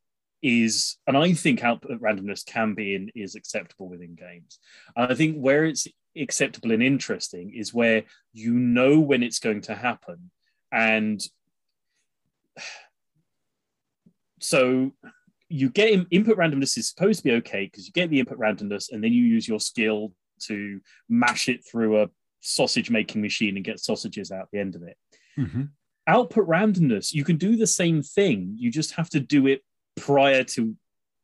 [0.41, 4.59] is, and I think output randomness can be and is acceptable within games.
[4.95, 9.61] And I think where it's acceptable and interesting is where you know when it's going
[9.61, 10.31] to happen.
[10.71, 11.21] And
[14.39, 14.91] so
[15.49, 18.39] you get in, input randomness is supposed to be okay because you get the input
[18.39, 22.09] randomness and then you use your skill to mash it through a
[22.41, 24.97] sausage making machine and get sausages out the end of it.
[25.37, 25.69] Mhm.
[26.07, 28.55] Output randomness, you can do the same thing.
[28.57, 29.63] You just have to do it
[29.95, 30.75] prior to,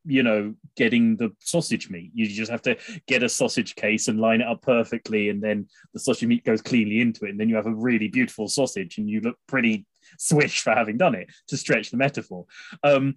[0.05, 2.11] you know, getting the sausage meat.
[2.13, 2.77] You just have to
[3.07, 6.61] get a sausage case and line it up perfectly, and then the sausage meat goes
[6.61, 9.85] cleanly into it, and then you have a really beautiful sausage, and you look pretty
[10.19, 11.29] swish for having done it.
[11.47, 12.45] To stretch the metaphor,
[12.83, 13.15] um,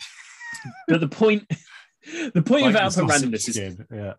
[0.88, 1.46] but the point,
[2.34, 3.56] the point Like of output randomness is
[3.90, 4.14] yeah.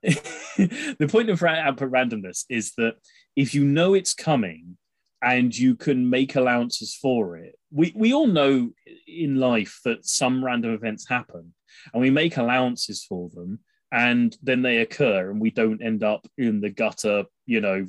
[0.99, 2.95] the point of output randomness is that
[3.35, 4.77] if you know it's coming
[5.21, 8.71] and you can make allowances for it, we, we all know
[9.07, 11.53] in life that some random events happen
[11.93, 13.59] and we make allowances for them
[13.91, 17.87] and then they occur and we don't end up in the gutter, you know,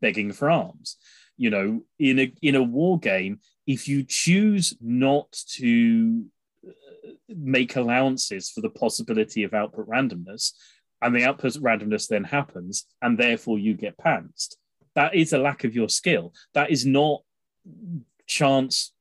[0.00, 0.96] begging for alms.
[1.36, 6.26] You know, in a in a war game, if you choose not to
[7.28, 10.52] make allowances for the possibility of output randomness,
[11.00, 14.56] and the output randomness then happens, and therefore you get pantsed.
[14.94, 16.32] That is a lack of your skill.
[16.54, 17.22] That is not
[18.26, 18.92] chance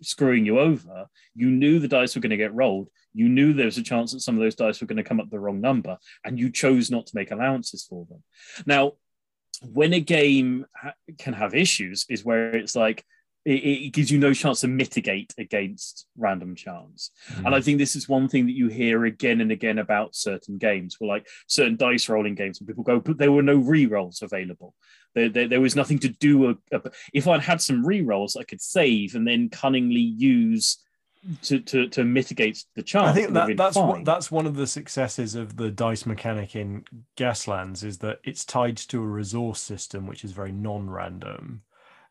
[0.00, 1.06] screwing you over.
[1.34, 2.88] You knew the dice were going to get rolled.
[3.14, 5.20] You knew there was a chance that some of those dice were going to come
[5.20, 8.22] up the wrong number, and you chose not to make allowances for them.
[8.66, 8.92] Now,
[9.62, 13.04] when a game ha- can have issues, is where it's like
[13.48, 17.10] it, it gives you no chance to mitigate against random chance.
[17.30, 17.46] Mm-hmm.
[17.46, 20.58] And I think this is one thing that you hear again and again about certain
[20.58, 23.86] games, where like certain dice rolling games, and people go, but there were no re
[23.86, 24.74] rolls available.
[25.14, 26.50] There, there, there was nothing to do.
[26.50, 30.78] A, a- if I'd had some re rolls, I could save and then cunningly use
[31.42, 33.08] to to, to mitigate the chance.
[33.08, 36.84] I think that that's what that's one of the successes of the dice mechanic in
[37.16, 41.62] Gaslands is that it's tied to a resource system which is very non-random.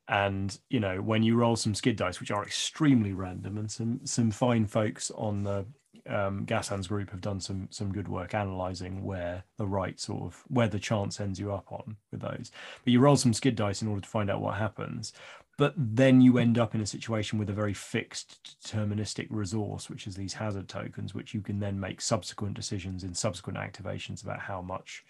[0.07, 4.01] And you know, when you roll some skid dice, which are extremely random, and some
[4.05, 5.65] some fine folks on the
[6.07, 10.43] um, Gaslands group have done some some good work analyzing where the right sort of
[10.47, 12.51] where the chance ends you up on with those.
[12.83, 15.13] But you roll some skid dice in order to find out what happens
[15.57, 20.07] but then you end up in a situation with a very fixed deterministic resource which
[20.07, 24.39] is these hazard tokens which you can then make subsequent decisions in subsequent activations about
[24.39, 25.03] how much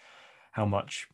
[0.52, 1.08] how much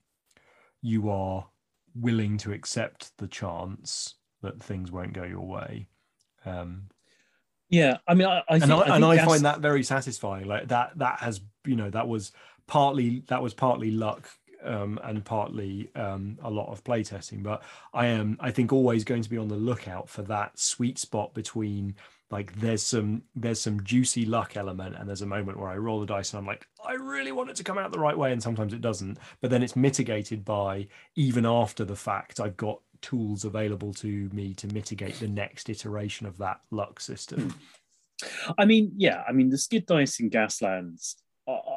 [0.80, 1.46] you are
[1.94, 5.86] willing to accept the chance that things won't go your way
[6.44, 6.88] um,
[7.70, 7.98] yeah.
[8.06, 10.46] I mean, I, I and think, I, I, and I find that very satisfying.
[10.46, 12.32] Like that, that has you know that was
[12.66, 14.28] partly that was partly luck
[14.62, 17.42] um, and partly um, a lot of playtesting.
[17.42, 20.98] But I am I think always going to be on the lookout for that sweet
[20.98, 21.96] spot between
[22.30, 26.00] like there's some there's some juicy luck element and there's a moment where I roll
[26.00, 28.32] the dice and I'm like I really want it to come out the right way
[28.32, 29.18] and sometimes it doesn't.
[29.40, 34.54] But then it's mitigated by even after the fact I've got tools available to me
[34.54, 37.54] to mitigate the next iteration of that luck system.
[38.56, 41.76] I mean, yeah, I mean the skid dice in Gaslands, uh,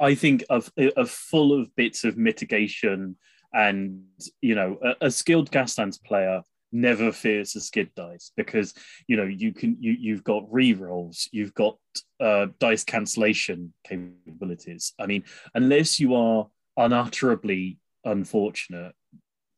[0.00, 3.16] I think of are full of bits of mitigation,
[3.52, 4.02] and
[4.40, 6.42] you know, a, a skilled Gaslands player
[6.72, 8.74] never fears the skid dice because
[9.06, 11.76] you know you can you you've got re-rolls you've got
[12.20, 14.92] uh, dice cancellation capabilities.
[14.98, 18.94] I mean unless you are unutterably unfortunate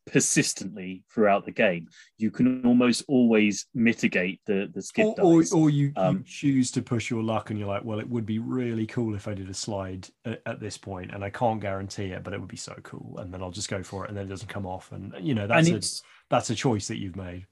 [0.07, 5.53] persistently throughout the game you can almost always mitigate the the skid or, dice.
[5.53, 8.09] or, or you, um, you, choose to push your luck and you're like well it
[8.09, 11.29] would be really cool if i did a slide at, at, this point and i
[11.29, 14.03] can't guarantee it but it would be so cool and then i'll just go for
[14.03, 15.81] it and then it doesn't come off and you know that's a,
[16.31, 17.45] that's a choice that you've made.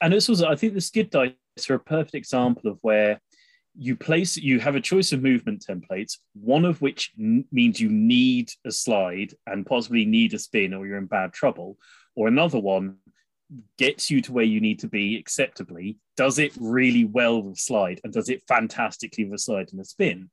[0.00, 1.34] And it's also, I think the skid dice
[1.68, 3.20] are a perfect example of where
[3.76, 7.90] you place, you have a choice of movement templates, one of which n- means you
[7.90, 11.76] need a slide and possibly need a spin or you're in bad trouble,
[12.14, 12.96] or another one
[13.78, 18.00] gets you to where you need to be acceptably, does it really well with slide,
[18.04, 20.30] and does it fantastically with a slide and a spin.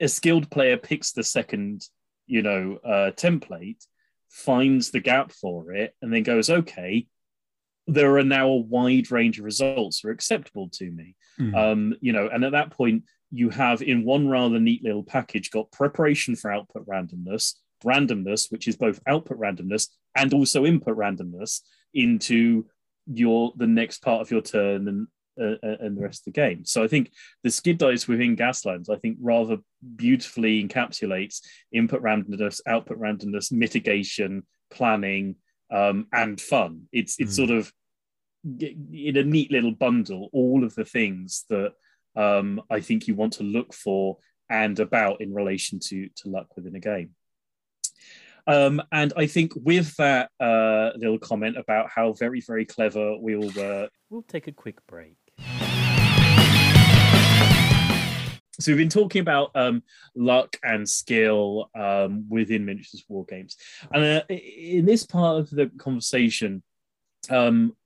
[0.00, 1.86] A skilled player picks the second,
[2.26, 3.86] you know, uh, template
[4.34, 7.06] finds the gap for it, and then goes, okay,
[7.86, 11.14] there are now a wide range of results that are acceptable to me.
[11.38, 11.54] Mm.
[11.54, 15.50] Um, you know, and at that point, you have in one rather neat little package
[15.50, 21.60] got preparation for output randomness, randomness, which is both output randomness and also input randomness
[21.92, 22.66] into
[23.06, 25.06] your the next part of your turn and
[25.40, 26.64] uh, uh, and the rest of the game.
[26.64, 29.58] So I think the skid dice within Gaslands, I think, rather
[29.96, 31.40] beautifully encapsulates
[31.72, 35.36] input randomness, output randomness, mitigation, planning,
[35.72, 36.82] um, and fun.
[36.92, 37.36] It's it's mm.
[37.36, 37.72] sort of
[38.60, 41.72] in a neat little bundle all of the things that
[42.14, 44.18] um, I think you want to look for
[44.50, 47.10] and about in relation to to luck within a game.
[48.46, 53.36] Um, and I think with that uh, little comment about how very, very clever we
[53.36, 55.16] all were, we'll take a quick break.
[58.60, 59.82] So we've been talking about um,
[60.14, 63.56] luck and skill um, within miniatures war games,
[63.92, 66.62] and uh, in this part of the conversation,
[67.30, 67.76] um,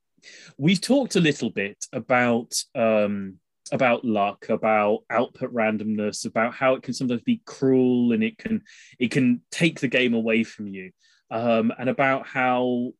[0.57, 3.39] we've talked a little bit about um,
[3.71, 8.61] about luck, about output randomness, about how it can sometimes be cruel and it can
[8.99, 10.91] it can take the game away from you,
[11.31, 12.91] um, and about how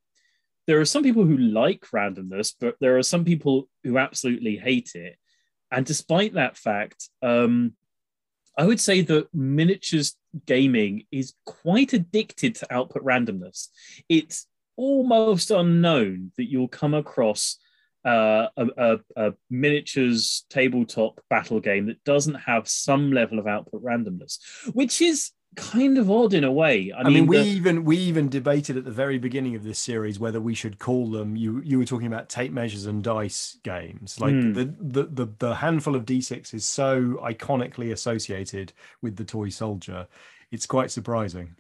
[0.66, 4.92] there are some people who like randomness, but there are some people who absolutely hate
[4.96, 5.18] it.
[5.72, 7.74] And despite that fact, um,
[8.58, 13.68] I would say that miniatures gaming is quite addicted to output randomness.
[14.10, 17.58] It's almost unknown that you'll come across
[18.06, 23.84] uh, a, a, a, miniatures tabletop battle game that doesn't have some level of output
[23.84, 24.40] randomness,
[24.74, 26.92] which is kind of odd in a way.
[26.92, 27.44] I, I mean, mean, we the...
[27.44, 31.10] even we even debated at the very beginning of this series whether we should call
[31.10, 31.36] them.
[31.36, 34.20] You you were talking about tape measures and dice games.
[34.20, 34.54] Like mm.
[34.54, 40.08] the, the the the handful of d6 is so iconically associated with the toy soldier.
[40.52, 41.56] It's quite surprising.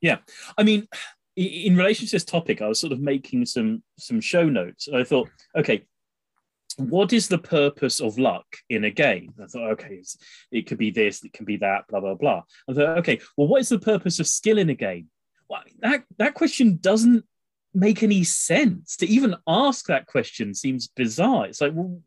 [0.00, 0.18] Yeah,
[0.56, 0.88] I mean,
[1.36, 4.96] in relation to this topic, I was sort of making some some show notes, and
[4.96, 5.84] I thought, okay,
[6.80, 9.34] what is the purpose of luck in a game?
[9.42, 10.02] I thought, okay,
[10.50, 12.42] it could be this, it can be that, blah blah blah.
[12.68, 15.08] I thought, okay, well, what is the purpose of skill in a game?
[15.48, 17.24] Well, that that question doesn't
[17.74, 18.96] make any sense.
[18.96, 21.46] To even ask that question seems bizarre.
[21.46, 22.00] It's like, well,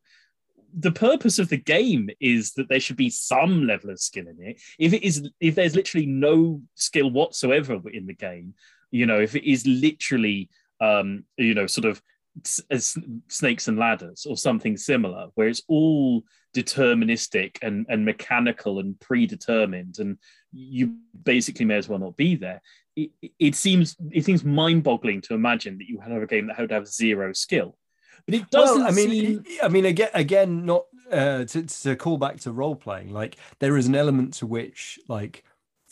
[0.75, 4.41] the purpose of the game is that there should be some level of skill in
[4.41, 4.62] it.
[4.79, 8.55] If it is, if there's literally no skill whatsoever in the game,
[8.91, 10.49] you know, if it is literally,
[10.81, 12.01] um, you know, sort of
[12.69, 16.23] as snakes and ladders or something similar where it's all
[16.55, 20.17] deterministic and, and mechanical and predetermined and
[20.51, 22.61] you basically may as well not be there.
[22.95, 26.71] It, it seems it seems mind-boggling to imagine that you have a game that would
[26.71, 27.75] have zero skill.
[28.25, 29.43] But it doesn't well, i mean seem...
[29.63, 33.77] i mean again again not uh, to, to call back to role playing like there
[33.77, 35.43] is an element to which like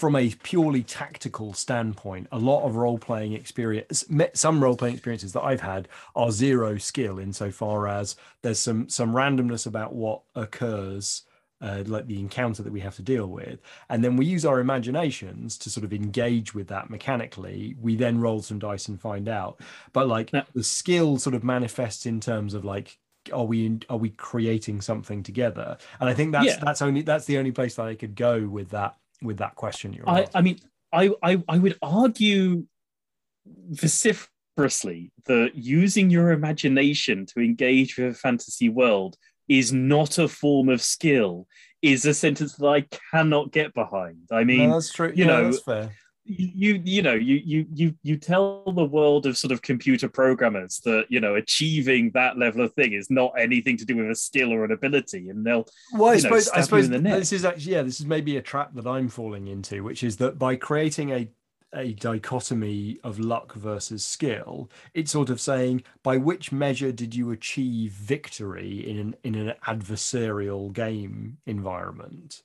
[0.02, 5.32] from a purely tactical standpoint, a lot of role playing experience, some role playing experiences
[5.34, 11.22] that I've had are zero skill insofar as there's some some randomness about what occurs.
[11.64, 13.60] Uh, like the encounter that we have to deal with.
[13.88, 17.76] And then we use our imaginations to sort of engage with that mechanically.
[17.80, 19.62] We then roll some dice and find out.
[19.94, 20.46] But like yeah.
[20.56, 22.98] the skill sort of manifests in terms of like,
[23.32, 25.78] are we are we creating something together?
[26.00, 26.60] And I think that's yeah.
[26.64, 29.94] that's only that's the only place that I could go with that with that question.
[29.94, 30.60] You're I, I mean,
[30.94, 32.66] I, I, I would argue
[33.70, 39.16] vociferously that using your imagination to engage with a fantasy world
[39.48, 41.48] is not a form of skill
[41.82, 44.28] is a sentence that I cannot get behind.
[44.32, 45.12] I mean, no, that's true.
[45.14, 45.58] You yeah, know,
[46.24, 50.80] you you know you you you you tell the world of sort of computer programmers
[50.80, 54.16] that you know achieving that level of thing is not anything to do with a
[54.16, 57.74] skill or an ability and they'll well i suppose know, i suppose this is actually
[57.74, 61.12] yeah this is maybe a trap that i'm falling into which is that by creating
[61.12, 61.28] a
[61.74, 67.32] a dichotomy of luck versus skill it's sort of saying by which measure did you
[67.32, 72.44] achieve victory in an in an adversarial game environment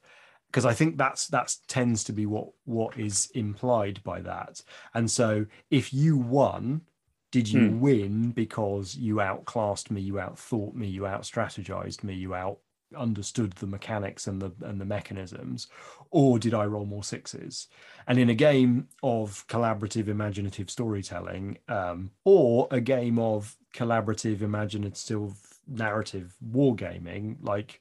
[0.48, 4.62] because I think that's that's tends to be what what is implied by that.
[4.94, 6.82] And so if you won,
[7.30, 7.80] did you hmm.
[7.80, 12.58] win because you outclassed me, you outthought me, you outstrategized me, you out
[12.96, 15.66] understood the mechanics and the and the mechanisms
[16.12, 17.66] or did i roll more sixes
[18.06, 25.34] and in a game of collaborative imaginative storytelling um, or a game of collaborative imaginative
[25.66, 27.80] narrative wargaming like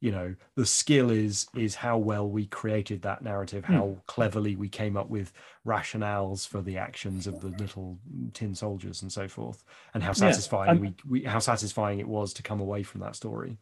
[0.00, 3.72] you know the skill is is how well we created that narrative hmm.
[3.72, 4.06] how mm.
[4.06, 5.32] cleverly we came up with
[5.66, 7.98] rationales for the actions of the little
[8.32, 12.32] tin soldiers and so forth and how satisfying yeah, we, we how satisfying it was
[12.32, 13.56] to come away from that story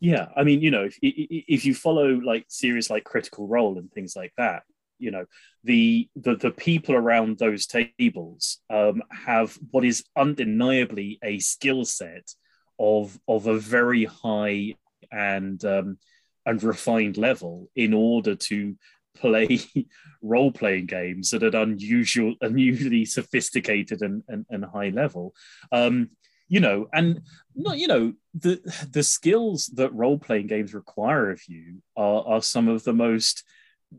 [0.00, 3.90] yeah i mean you know if, if you follow like series like critical role and
[3.92, 4.62] things like that
[4.98, 5.26] you know
[5.64, 12.32] the the, the people around those tables um, have what is undeniably a skill set
[12.78, 14.74] of of a very high
[15.10, 15.98] and um,
[16.46, 18.76] and refined level in order to
[19.16, 19.60] play
[20.22, 25.34] role playing games at an unusual, unusually sophisticated and, and, and high level.
[25.70, 26.10] Um,
[26.48, 27.22] you know, and
[27.54, 32.42] not you know the the skills that role playing games require of you are, are
[32.42, 33.44] some of the most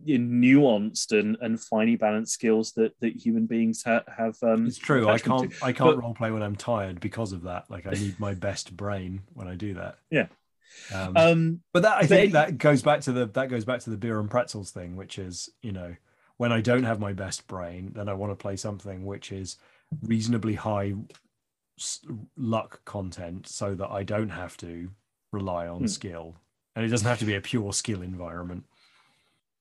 [0.07, 5.07] nuanced and, and finely balanced skills that that human beings ha- have um it's true
[5.07, 5.65] i can't to.
[5.65, 8.33] i can't but, role play when i'm tired because of that like i need my
[8.33, 10.25] best brain when i do that yeah
[10.93, 13.89] um, um, but that I think that goes back to the that goes back to
[13.89, 15.95] the beer and pretzels thing, which is you know
[16.37, 19.57] when I don't have my best brain, then I want to play something which is
[20.01, 20.93] reasonably high
[22.37, 24.89] luck content, so that I don't have to
[25.31, 25.87] rely on hmm.
[25.87, 26.35] skill,
[26.75, 28.63] and it doesn't have to be a pure skill environment.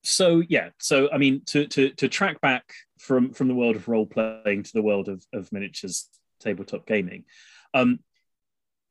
[0.03, 3.89] So yeah, so I mean to to to track back from from the world of
[3.89, 6.09] role playing to the world of of miniatures
[6.41, 7.25] tabletop gaming.
[7.75, 8.01] Um,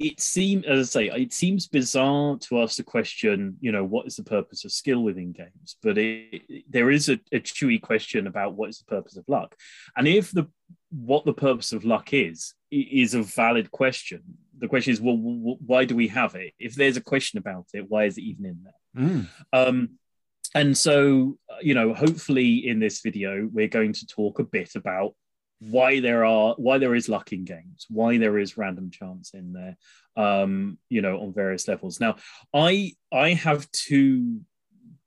[0.02, 4.08] it seems, as I say, it seems bizarre to ask the question, you know, what
[4.08, 5.78] is the purpose of skill within games?
[5.82, 9.26] But it, it, there is a, a chewy question about what is the purpose of
[9.28, 9.56] luck,
[9.96, 10.48] and if the
[10.90, 14.22] what the purpose of luck is is a valid question.
[14.58, 16.54] The question is, well, why do we have it?
[16.60, 19.04] If there's a question about it, why is it even in there?
[19.04, 19.28] Mm.
[19.52, 19.90] Um,
[20.54, 25.16] and so, you know, hopefully in this video, we're going to talk a bit about
[25.62, 29.54] why there are why there is luck in games why there is random chance in
[29.54, 29.78] there
[30.18, 32.00] um you know on various levels.
[32.00, 32.16] Now
[32.54, 34.42] i i have two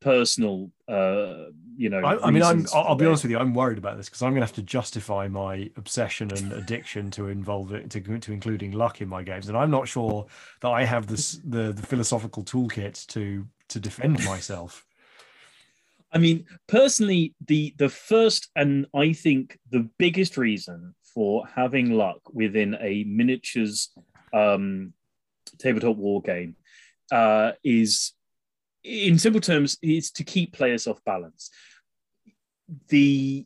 [0.01, 1.47] personal uh
[1.77, 3.97] you know i, I mean i'm i'll, I'll be honest with you i'm worried about
[3.97, 8.19] this because i'm gonna have to justify my obsession and addiction to involve it to,
[8.19, 9.49] to including luck in my games.
[9.49, 10.27] And i'm not sure
[10.61, 14.85] that i have this the the philosophical toolkit to to defend myself
[16.15, 22.21] I mean, personally, the the first and I think the biggest reason for having luck
[22.33, 23.93] within a miniatures
[24.33, 24.93] um,
[25.59, 26.55] tabletop war game
[27.11, 28.13] uh, is,
[28.85, 31.51] in simple terms, is to keep players off balance.
[32.89, 33.45] The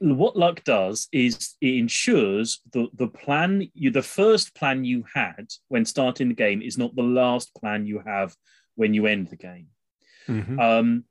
[0.00, 5.46] what luck does is it ensures the the plan you the first plan you had
[5.68, 8.34] when starting the game is not the last plan you have
[8.76, 9.66] when you end the game.
[10.28, 10.58] Mm-hmm.
[10.58, 11.04] Um,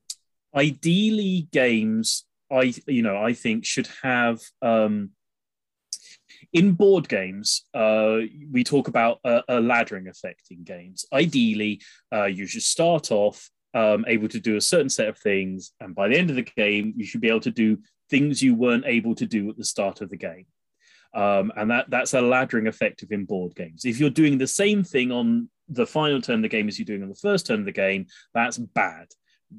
[0.56, 5.10] ideally games i you know i think should have um
[6.54, 8.18] in board games uh
[8.52, 11.06] we talk about a, a laddering effect in games.
[11.14, 11.82] Ideally
[12.12, 15.94] uh you should start off um, able to do a certain set of things and
[15.94, 17.78] by the end of the game you should be able to do
[18.10, 20.48] things you weren't able to do at the start of the game.
[21.14, 23.86] Um, and that that's a laddering effect of in board games.
[23.86, 26.86] If you're doing the same thing on the final turn of the game as you're
[26.86, 29.08] doing on the first turn of the game that's bad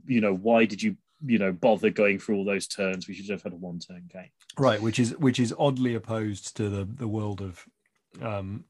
[0.07, 3.09] you know, why did you you know bother going through all those turns?
[3.09, 4.31] We should have had a one turn game.
[4.59, 7.65] Right, which is which is oddly opposed to the the world of
[8.23, 8.65] um,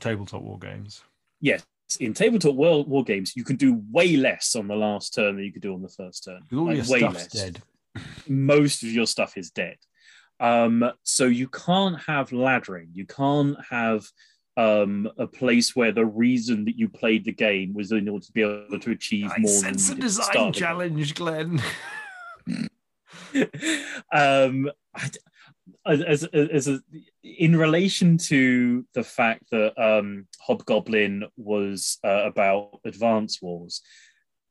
[0.00, 1.02] tabletop war games.
[1.40, 1.64] Yes,
[2.00, 5.44] in tabletop world war games, you can do way less on the last turn than
[5.44, 6.42] you could do on the first turn.
[6.52, 7.28] All like, your way less.
[7.28, 7.62] dead.
[8.28, 9.76] Most of your stuff is dead.
[10.40, 12.88] Um, so you can't have laddering.
[12.92, 14.06] You can't have
[14.58, 18.32] um, a place where the reason that you played the game was in order to
[18.32, 19.50] be able to achieve I more.
[19.50, 21.62] Sense a design challenge, Glenn.
[24.12, 24.68] um,
[25.86, 26.80] as, as, as a,
[27.22, 33.80] in relation to the fact that um, Hobgoblin was uh, about Advance Wars,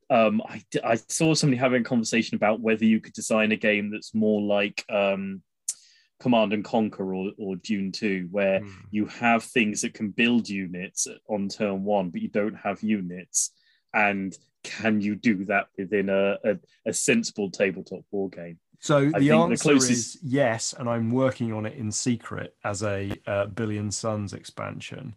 [0.09, 3.91] um, I, I saw somebody having a conversation about whether you could design a game
[3.91, 5.41] that's more like um,
[6.19, 8.71] Command and Conquer or, or Dune 2, where mm.
[8.89, 13.51] you have things that can build units on turn one, but you don't have units.
[13.93, 16.57] And can you do that within a, a,
[16.87, 18.59] a sensible tabletop war game?
[18.79, 19.91] So I the answer the closest...
[19.91, 25.15] is yes, and I'm working on it in secret as a uh, Billion Suns expansion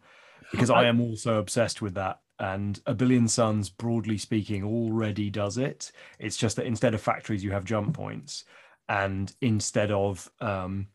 [0.50, 2.20] because I am also obsessed with that.
[2.38, 5.92] And a billion suns, broadly speaking, already does it.
[6.18, 8.44] It's just that instead of factories, you have jump points,
[8.90, 10.88] and instead of um,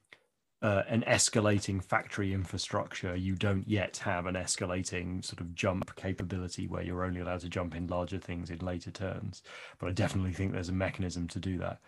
[0.61, 6.67] uh, an escalating factory infrastructure, you don't yet have an escalating sort of jump capability
[6.67, 9.43] where you're only allowed to jump in larger things in later turns.
[9.79, 11.79] But I definitely think there's a mechanism to do that.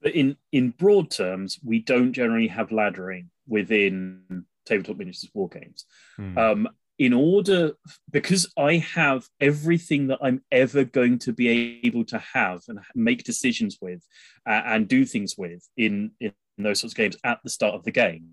[0.00, 5.84] But in in broad terms, we don't generally have laddering within tabletop miniatures war games.
[6.16, 6.38] Hmm.
[6.38, 6.68] Um,
[6.98, 7.72] in order
[8.10, 13.24] because I have everything that I'm ever going to be able to have and make
[13.24, 14.02] decisions with
[14.46, 17.84] uh, and do things with in, in those sorts of games at the start of
[17.84, 18.28] the game,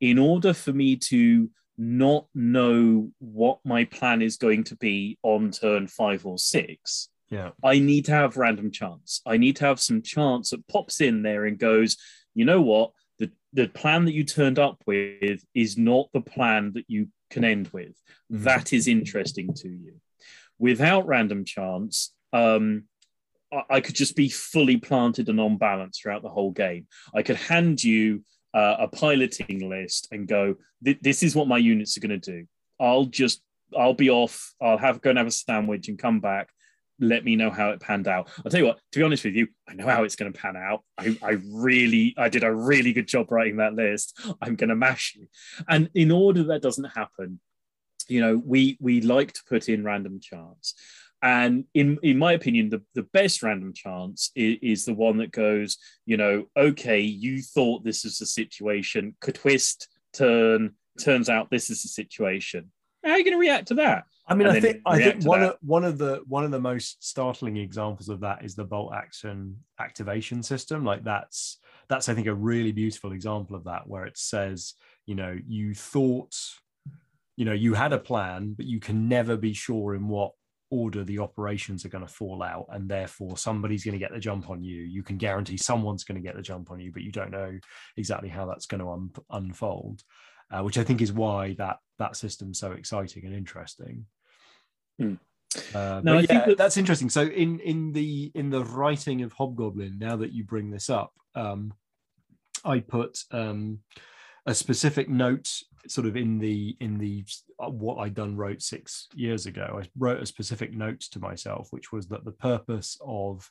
[0.00, 5.50] in order for me to not know what my plan is going to be on
[5.50, 9.20] turn five or six, yeah, I need to have random chance.
[9.26, 11.96] I need to have some chance that pops in there and goes,
[12.34, 12.92] you know what?
[13.18, 17.44] The, the plan that you turned up with is not the plan that you can
[17.44, 17.96] end with.
[18.32, 18.44] Mm-hmm.
[18.44, 19.94] That is interesting to you.
[20.58, 22.84] Without random chance, um,
[23.52, 26.86] I, I could just be fully planted and on balance throughout the whole game.
[27.14, 31.96] I could hand you uh, a piloting list and go, "This is what my units
[31.96, 32.46] are going to do."
[32.80, 33.42] I'll just
[33.76, 34.54] I'll be off.
[34.60, 36.48] I'll have go and have a sandwich and come back.
[37.00, 38.28] Let me know how it panned out.
[38.44, 38.78] I'll tell you what.
[38.92, 40.82] To be honest with you, I know how it's going to pan out.
[40.98, 44.18] I, I really, I did a really good job writing that list.
[44.40, 45.26] I'm going to mash you.
[45.68, 47.40] And in order that doesn't happen,
[48.08, 50.74] you know, we we like to put in random chance.
[51.22, 55.32] And in, in my opinion, the, the best random chance is, is, the one that
[55.32, 61.50] goes, you know, okay, you thought this is a situation, could twist, turn, turns out
[61.50, 62.70] this is a situation.
[63.02, 64.04] How are you going to react to that?
[64.26, 67.06] I mean, I think I think one of one of the one of the most
[67.06, 70.84] startling examples of that is the bolt action activation system.
[70.84, 71.58] Like that's
[71.88, 75.74] that's I think a really beautiful example of that, where it says, you know, you
[75.74, 76.34] thought,
[77.36, 80.32] you know, you had a plan, but you can never be sure in what
[80.70, 84.18] order the operations are going to fall out and therefore somebody's going to get the
[84.18, 84.82] jump on you.
[84.82, 87.56] You can guarantee someone's going to get the jump on you but you don't know
[87.96, 90.02] exactly how that's going to un- unfold
[90.54, 94.06] uh, which i think is why that that system's so exciting and interesting
[95.00, 95.18] mm.
[95.74, 96.58] Uh, no, I yeah, think that...
[96.58, 97.08] that's interesting.
[97.08, 101.12] So in in the in the writing of Hobgoblin, now that you bring this up,
[101.34, 101.72] um,
[102.64, 103.78] I put um,
[104.46, 105.48] a specific note
[105.86, 107.24] sort of in the in the
[107.60, 109.80] uh, what I'd done wrote six years ago.
[109.82, 113.50] I wrote a specific note to myself, which was that the purpose of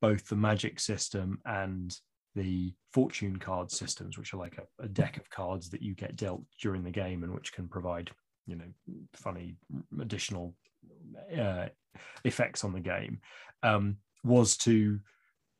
[0.00, 1.96] both the magic system and
[2.34, 6.16] the fortune card systems, which are like a, a, deck of cards that you get
[6.16, 8.10] dealt during the game and which can provide,
[8.46, 8.64] you know,
[9.14, 9.56] funny
[10.00, 10.54] additional
[11.38, 11.66] uh,
[12.24, 13.20] effects on the game,
[13.62, 14.98] um, was to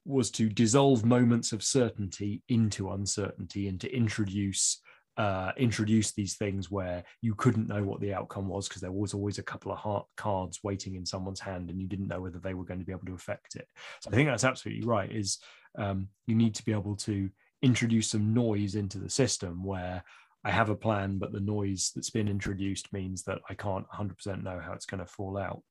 [0.06, 4.80] was to dissolve moments of certainty into uncertainty and to introduce
[5.16, 9.14] uh, introduce these things where you couldn't know what the outcome was because there was
[9.14, 12.54] always a couple of cards waiting in someone's hand and you didn't know whether they
[12.54, 13.68] were going to be able to affect it.
[14.00, 15.10] So I think that's absolutely right.
[15.10, 15.38] Is
[15.76, 17.30] um, you need to be able to
[17.62, 20.04] introduce some noise into the system where
[20.44, 24.42] I have a plan, but the noise that's been introduced means that I can't 100%
[24.42, 25.62] know how it's going to fall out.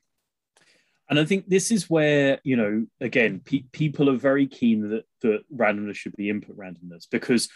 [1.10, 5.04] And I think this is where, you know, again, pe- people are very keen that,
[5.22, 7.49] that randomness should be input randomness because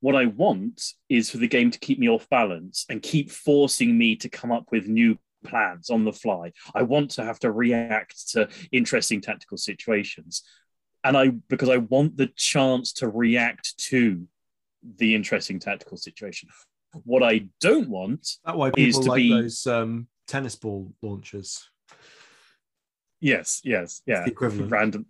[0.00, 3.96] what I want is for the game to keep me off balance and keep forcing
[3.96, 6.52] me to come up with new plans on the fly.
[6.74, 10.42] I want to have to react to interesting tactical situations.
[11.02, 14.26] And I, because I want the chance to react to
[14.96, 16.48] the interesting tactical situation.
[17.04, 21.68] What I don't want that why people like be, those um, tennis ball launchers.
[23.20, 24.24] Yes, yes, yeah.
[24.26, 24.70] equivalent.
[24.70, 25.06] Random.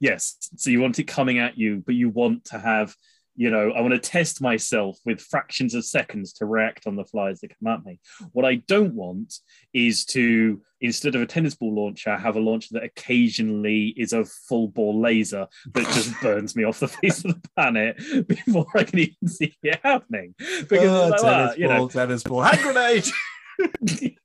[0.00, 0.36] Yes.
[0.56, 2.94] So you want it coming at you, but you want to have,
[3.36, 7.04] you know, I want to test myself with fractions of seconds to react on the
[7.04, 7.98] flies that come at me.
[8.32, 9.34] What I don't want
[9.72, 14.24] is to, instead of a tennis ball launcher, have a launcher that occasionally is a
[14.24, 17.96] full ball laser that just burns me off the face of the planet
[18.28, 20.34] before I can even see it happening.
[20.40, 24.16] Ah, because oh, like, tennis well, ball, you know, tennis ball, hand grenade.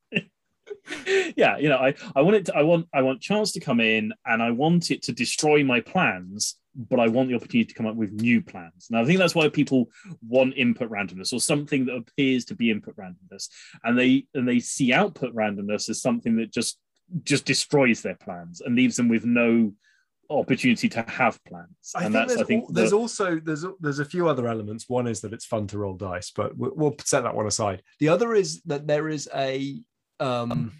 [1.36, 3.80] yeah, you know, I, I want it to, I want I want chance to come
[3.80, 7.74] in and I want it to destroy my plans, but I want the opportunity to
[7.74, 8.86] come up with new plans.
[8.90, 9.88] And I think that's why people
[10.26, 13.48] want input randomness or something that appears to be input randomness.
[13.84, 16.78] And they and they see output randomness as something that just
[17.22, 19.72] just destroys their plans and leaves them with no
[20.28, 21.68] opportunity to have plans.
[21.94, 24.28] I and think that's there's, I think al- there's the- also there's there's a few
[24.28, 24.88] other elements.
[24.88, 27.82] One is that it's fun to roll dice, but we- we'll set that one aside.
[28.00, 29.80] The other is that there is a
[30.20, 30.72] um,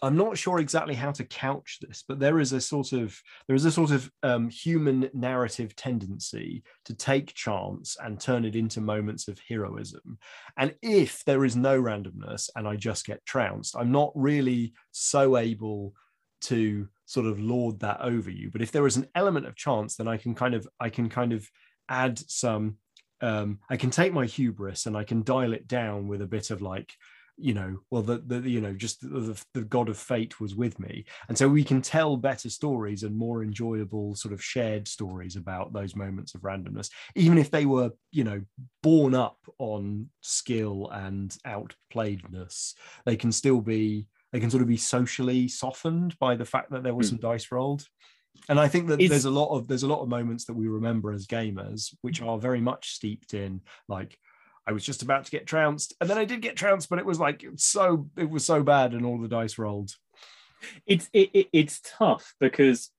[0.00, 3.56] I'm not sure exactly how to couch this, but there is a sort of there
[3.56, 8.80] is a sort of um, human narrative tendency to take chance and turn it into
[8.80, 10.18] moments of heroism.
[10.56, 15.36] And if there is no randomness and I just get trounced, I'm not really so
[15.36, 15.94] able
[16.42, 18.50] to sort of lord that over you.
[18.50, 21.08] But if there is an element of chance, then I can kind of I can
[21.08, 21.48] kind of
[21.88, 22.76] add some.
[23.20, 26.52] Um, I can take my hubris and I can dial it down with a bit
[26.52, 26.92] of like
[27.40, 30.56] you know well the, the you know just the, the, the god of fate was
[30.56, 31.04] with me.
[31.28, 35.72] And so we can tell better stories and more enjoyable sort of shared stories about
[35.72, 38.42] those moments of randomness even if they were you know
[38.82, 42.74] born up on skill and outplayedness.
[43.04, 46.82] They can still be they can sort of be socially softened by the fact that
[46.82, 47.16] there was Hmm.
[47.16, 47.84] some dice rolled.
[48.48, 50.54] And i think that Is- there's a lot of there's a lot of moments that
[50.54, 54.16] we remember as gamers which are very much steeped in like
[54.68, 57.06] I was just about to get trounced, and then I did get trounced, but it
[57.06, 59.92] was like so it was so bad, and all the dice rolled.
[60.86, 62.90] it's it, it, it's tough because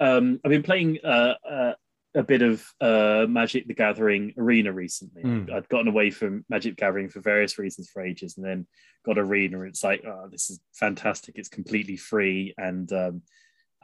[0.00, 1.72] um, I've been playing uh, uh,
[2.16, 5.22] a bit of uh, Magic the Gathering Arena recently.
[5.22, 5.52] Mm.
[5.52, 8.66] I'd gotten away from Magic Gathering for various reasons for ages, and then
[9.04, 9.60] got Arena.
[9.62, 11.36] It's like, oh, this is fantastic.
[11.38, 13.22] It's completely free and um,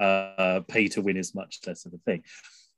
[0.00, 2.24] uh, pay to win is much less of a thing.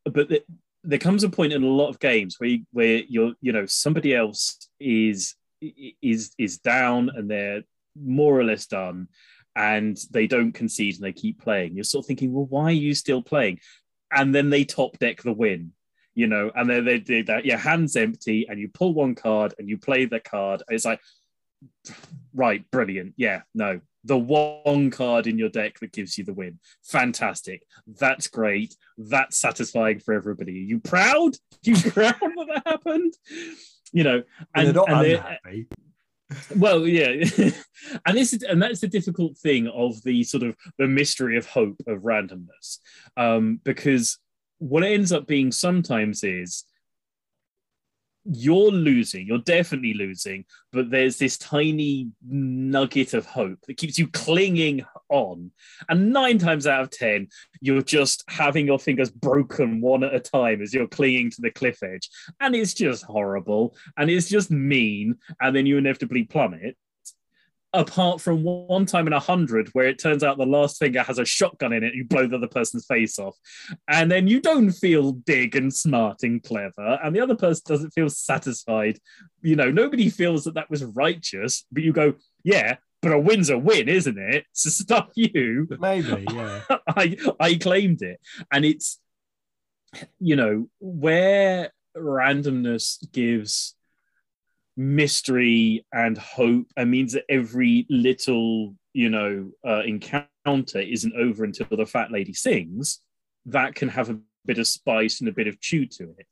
[0.04, 0.42] But the,
[0.84, 3.66] there comes a point in a lot of games where you, where you're you know
[3.66, 7.62] somebody else is is is down and they're
[8.00, 9.08] more or less done
[9.56, 11.74] and they don't concede and they keep playing.
[11.74, 13.60] You're sort of thinking well why are you still playing?
[14.12, 15.72] And then they top deck the win
[16.14, 19.52] you know and then they do that your hands empty and you pull one card
[19.58, 20.62] and you play the card.
[20.68, 21.00] It's like
[22.34, 23.14] right brilliant.
[23.16, 26.58] Yeah no the one card in your deck that gives you the win.
[26.82, 27.62] Fantastic.
[27.86, 28.76] That's great.
[28.98, 30.52] That's satisfying for everybody.
[30.52, 31.36] Are you proud?
[31.62, 33.14] You proud that that happened?
[33.92, 34.22] You know
[34.54, 35.64] And, and, they're not and they're-
[36.56, 37.24] well yeah.
[38.06, 41.46] And this is and that's the difficult thing of the sort of the mystery of
[41.46, 42.78] hope of randomness.
[43.16, 44.18] Um because
[44.58, 46.64] what it ends up being sometimes is
[48.24, 54.08] you're losing you're definitely losing but there's this tiny nugget of hope that keeps you
[54.08, 55.50] clinging on.
[55.88, 57.28] And nine times out of ten
[57.60, 61.50] you're just having your fingers broken one at a time as you're clinging to the
[61.50, 62.10] cliff edge.
[62.40, 66.76] And it's just horrible and it's just mean and then you inevitably plummet
[67.74, 71.18] apart from one time in a hundred where it turns out the last finger has
[71.18, 73.36] a shotgun in it you blow the other person's face off.
[73.88, 77.90] And then you don't feel big and smart and clever and the other person doesn't
[77.90, 78.98] feel satisfied.
[79.42, 82.14] You know nobody feels that that was righteous but you go
[82.44, 84.46] yeah but a win's a win isn't it?
[84.54, 85.68] So stuff you.
[85.78, 86.60] Maybe, yeah.
[86.88, 88.18] I I claimed it,
[88.50, 88.98] and it's
[90.18, 93.74] you know where randomness gives
[94.76, 101.66] mystery and hope and means that every little you know uh, encounter isn't over until
[101.70, 103.00] the fat lady sings.
[103.46, 106.26] That can have a bit of spice and a bit of chew to it.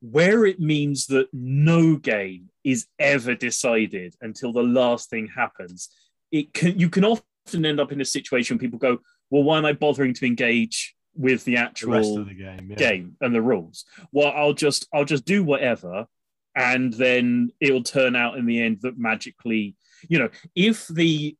[0.00, 5.88] Where it means that no game is ever decided until the last thing happens,
[6.30, 8.98] it can you can often end up in a situation where people go,
[9.30, 12.68] well, why am I bothering to engage with the The actual of the game.
[12.70, 12.76] Yeah.
[12.76, 13.84] game and the rules?
[14.12, 16.06] Well, I'll just I'll just do whatever,
[16.54, 19.76] and then it'll turn out in the end that magically,
[20.08, 21.36] you know, if the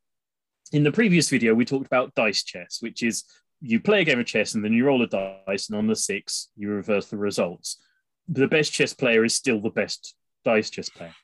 [0.72, 3.24] in the previous video we talked about dice chess, which is
[3.60, 5.96] you play a game of chess and then you roll a dice, and on the
[5.96, 7.80] six you reverse the results.
[8.28, 11.14] The best chess player is still the best dice chess player.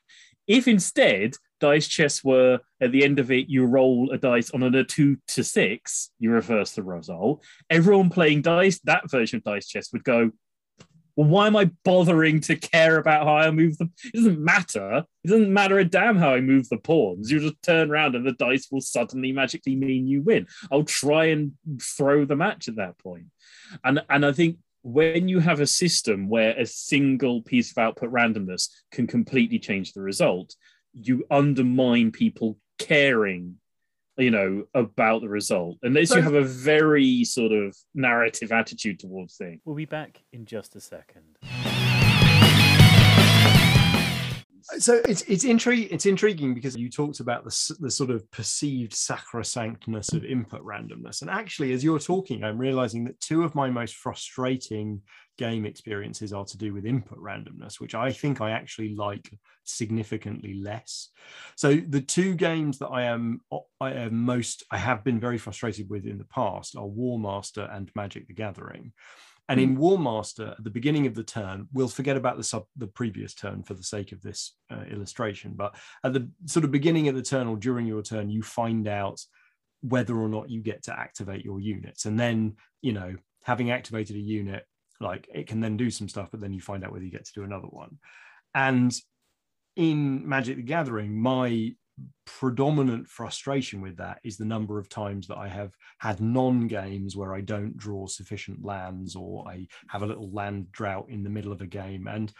[0.47, 4.63] If instead dice chess were at the end of it, you roll a dice on
[4.63, 7.43] a two to six, you reverse the result.
[7.69, 10.31] Everyone playing dice, that version of dice chess would go,
[11.19, 13.91] well, why am I bothering to care about how I move them?
[14.05, 15.03] It doesn't matter.
[15.25, 17.29] It doesn't matter a damn how I move the pawns.
[17.29, 20.47] You just turn around and the dice will suddenly magically mean you win.
[20.71, 21.51] I'll try and
[21.81, 23.25] throw the match at that point.
[23.83, 28.13] And and I think when you have a system where a single piece of output
[28.13, 30.55] randomness can completely change the result,
[30.93, 33.55] you undermine people caring
[34.19, 39.37] you know about the result unless you have a very sort of narrative attitude towards
[39.37, 41.78] things We'll be back in just a second.
[44.77, 48.93] So it's it's intri- it's intriguing because you talked about the the sort of perceived
[48.93, 53.69] sacrosanctness of input randomness, and actually, as you're talking, I'm realizing that two of my
[53.69, 55.01] most frustrating
[55.37, 59.31] game experiences are to do with input randomness, which I think I actually like
[59.63, 61.09] significantly less.
[61.55, 63.41] So the two games that I am
[63.79, 67.69] I am most I have been very frustrated with in the past are War Master
[67.71, 68.91] and Magic the Gathering.
[69.49, 69.79] And in hmm.
[69.79, 73.33] War Master, at the beginning of the turn, we'll forget about the sub the previous
[73.33, 75.53] turn for the sake of this uh, illustration.
[75.55, 78.87] But at the sort of beginning of the turn or during your turn, you find
[78.87, 79.19] out
[79.81, 84.15] whether or not you get to activate your units, and then you know having activated
[84.15, 84.65] a unit,
[85.01, 87.25] like it can then do some stuff, but then you find out whether you get
[87.25, 87.97] to do another one.
[88.53, 88.93] And
[89.75, 91.73] in Magic the Gathering, my
[92.25, 97.15] predominant frustration with that is the number of times that I have had non games
[97.15, 101.29] where I don't draw sufficient lands or I have a little land drought in the
[101.29, 102.07] middle of a game.
[102.07, 102.31] And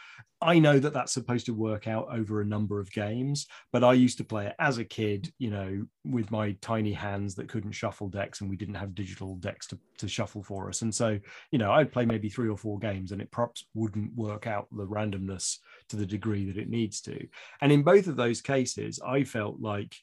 [0.42, 3.94] I know that that's supposed to work out over a number of games, but I
[3.94, 7.74] used to play it as a kid, you know, with my tiny hands that couldn't
[7.74, 10.82] shuffle decks and we didn't have digital decks to, to shuffle for us.
[10.82, 11.20] And so,
[11.52, 14.68] you know, I'd play maybe three or four games and it perhaps wouldn't work out
[14.72, 15.58] the randomness
[15.90, 17.28] to the degree that it needs to.
[17.62, 19.96] And in both of those cases, I felt like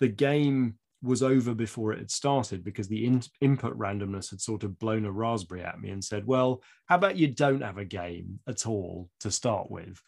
[0.00, 4.62] the game was over before it had started because the in- input randomness had sort
[4.62, 7.84] of blown a raspberry at me and said, Well, how about you don't have a
[7.84, 10.00] game at all to start with?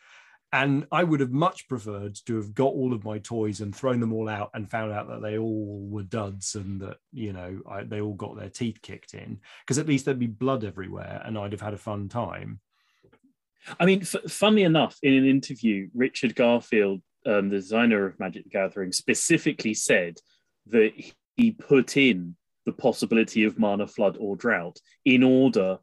[0.52, 3.98] And I would have much preferred to have got all of my toys and thrown
[3.98, 7.60] them all out and found out that they all were duds and that, you know,
[7.68, 11.20] I, they all got their teeth kicked in because at least there'd be blood everywhere
[11.24, 12.60] and I'd have had a fun time.
[13.78, 18.44] I mean, f- funnily enough, in an interview, Richard Garfield, um, the designer of Magic
[18.44, 20.18] the Gathering, specifically said
[20.68, 20.92] that
[21.36, 22.36] he put in
[22.66, 25.78] the possibility of mana flood or drought in order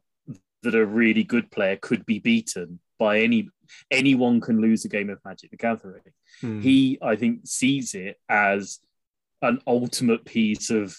[0.62, 3.48] that a really good player could be beaten by any
[3.90, 6.02] anyone can lose a game of Magic the Gathering.
[6.40, 6.60] Hmm.
[6.60, 8.80] He, I think, sees it as
[9.40, 10.96] an ultimate piece of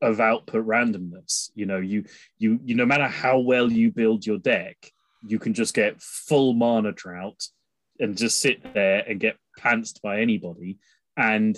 [0.00, 1.50] of output randomness.
[1.54, 2.04] You know, you
[2.38, 4.76] you you no matter how well you build your deck,
[5.26, 7.42] you can just get full mana drought
[7.98, 10.78] and just sit there and get pantsed by anybody.
[11.16, 11.56] And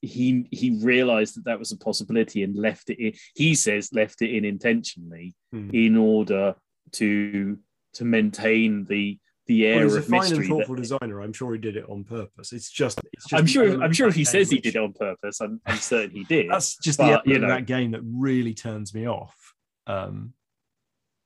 [0.00, 4.22] he he realized that that was a possibility and left it in he says left
[4.22, 5.70] it in intentionally hmm.
[5.72, 6.54] in order
[6.92, 7.58] to
[7.94, 11.22] to maintain the the air well, he's a fine and thoughtful that, designer.
[11.22, 12.52] I'm sure he did it on purpose.
[12.52, 14.92] It's just, it's just i'm sure i'm sure if he says he did it on
[14.92, 16.48] purpose i'm, I'm certain he did.
[16.50, 19.54] That's just but, the you know, that game that really turns me off.
[19.86, 20.34] Um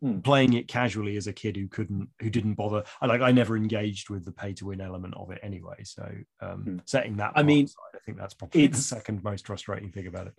[0.03, 0.21] hmm.
[0.21, 3.57] playing it casually as a kid who couldn't who didn't bother I like I never
[3.57, 6.77] engaged with the pay to win element of it anyway so um hmm.
[6.85, 10.27] setting that I mean aside, I think that's probably the second most frustrating thing about
[10.27, 10.35] it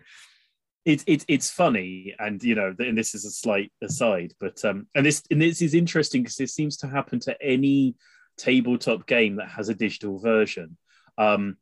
[0.86, 4.88] it's it's it's funny and you know and this is a slight aside but um
[4.96, 7.96] and this and this is interesting because it seems to happen to any
[8.38, 10.78] tabletop game that has a digital version
[11.18, 11.56] um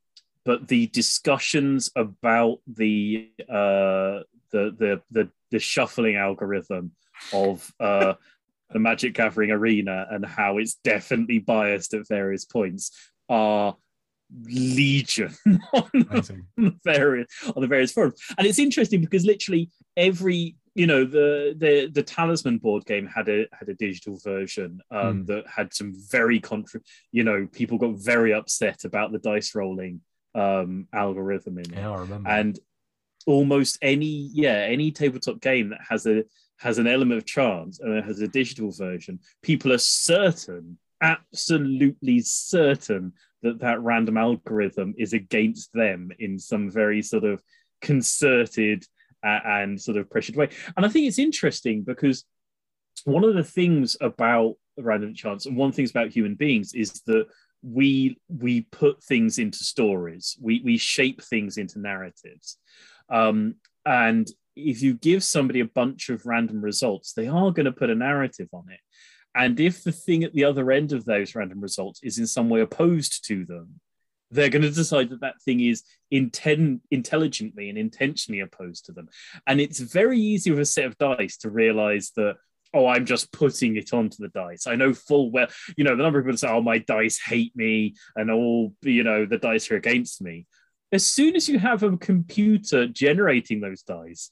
[0.43, 6.91] but the discussions about the uh the the the, the shuffling algorithm
[7.33, 8.13] of uh,
[8.71, 12.91] the Magic Gathering arena and how it's definitely biased at various points
[13.29, 13.75] are
[14.45, 15.35] legion
[15.73, 18.19] on the various on the various forums.
[18.37, 23.27] And it's interesting because literally every you know the the the talisman board game had
[23.27, 25.27] a had a digital version um, mm.
[25.27, 26.79] that had some very contra
[27.11, 29.99] you know people got very upset about the dice rolling
[30.33, 32.29] um algorithm in it yeah, I remember.
[32.29, 32.59] and
[33.27, 36.23] almost any yeah any tabletop game that has a
[36.61, 42.19] has an element of chance and it has a digital version, people are certain, absolutely
[42.19, 47.41] certain that that random algorithm is against them in some very sort of
[47.81, 48.85] concerted
[49.25, 50.49] uh, and sort of pressured way.
[50.77, 52.25] And I think it's interesting because
[53.05, 56.73] one of the things about random chance and one of the things about human beings
[56.73, 57.25] is that
[57.63, 62.57] we we put things into stories we we shape things into narratives
[63.09, 63.55] um,
[63.85, 67.89] and if you give somebody a bunch of random results, they are going to put
[67.89, 68.79] a narrative on it.
[69.33, 72.49] And if the thing at the other end of those random results is in some
[72.49, 73.79] way opposed to them,
[74.29, 75.83] they're going to decide that that thing is
[76.13, 79.09] inten- intelligently and intentionally opposed to them.
[79.45, 82.35] And it's very easy with a set of dice to realize that,
[82.73, 84.67] oh, I'm just putting it onto the dice.
[84.67, 87.53] I know full well, you know, the number of people say, oh, my dice hate
[87.55, 90.45] me and all, you know, the dice are against me.
[90.93, 94.31] As soon as you have a computer generating those dice,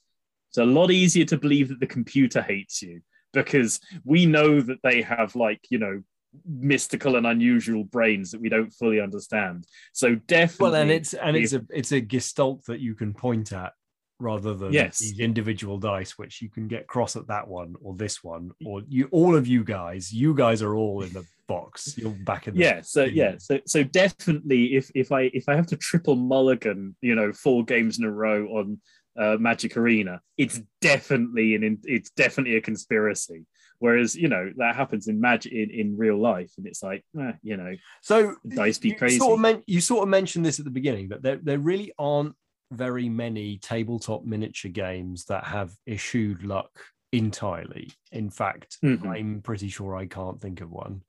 [0.50, 3.00] it's a lot easier to believe that the computer hates you
[3.32, 6.02] because we know that they have like you know
[6.44, 9.66] mystical and unusual brains that we don't fully understand.
[9.92, 13.52] So definitely, well, and it's and it's a it's a gestalt that you can point
[13.52, 13.72] at
[14.18, 14.98] rather than Yes.
[14.98, 18.82] these individual dice, which you can get cross at that one or this one, or
[18.88, 21.96] you all of you guys, you guys are all in the box.
[21.96, 25.56] You're back in the yeah so yeah so so definitely if if i if i
[25.56, 28.80] have to triple mulligan you know four games in a row on
[29.18, 33.44] uh, magic arena it's definitely an in- it's definitely a conspiracy
[33.80, 37.32] whereas you know that happens in magic in, in real life and it's like eh,
[37.42, 40.58] you know So dice be you crazy Sort of men- you sort of mentioned this
[40.58, 42.34] at the beginning, but there, there really aren't
[42.72, 46.70] very many tabletop miniature games that have eschewed luck
[47.12, 47.90] entirely.
[48.12, 49.04] In fact, Mhm.
[49.08, 51.02] I'm pretty sure I can't think of one.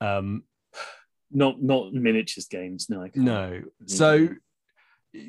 [0.00, 0.42] Um,
[1.30, 3.24] not not miniatures games no I can't.
[3.24, 3.62] no.
[3.86, 4.28] So,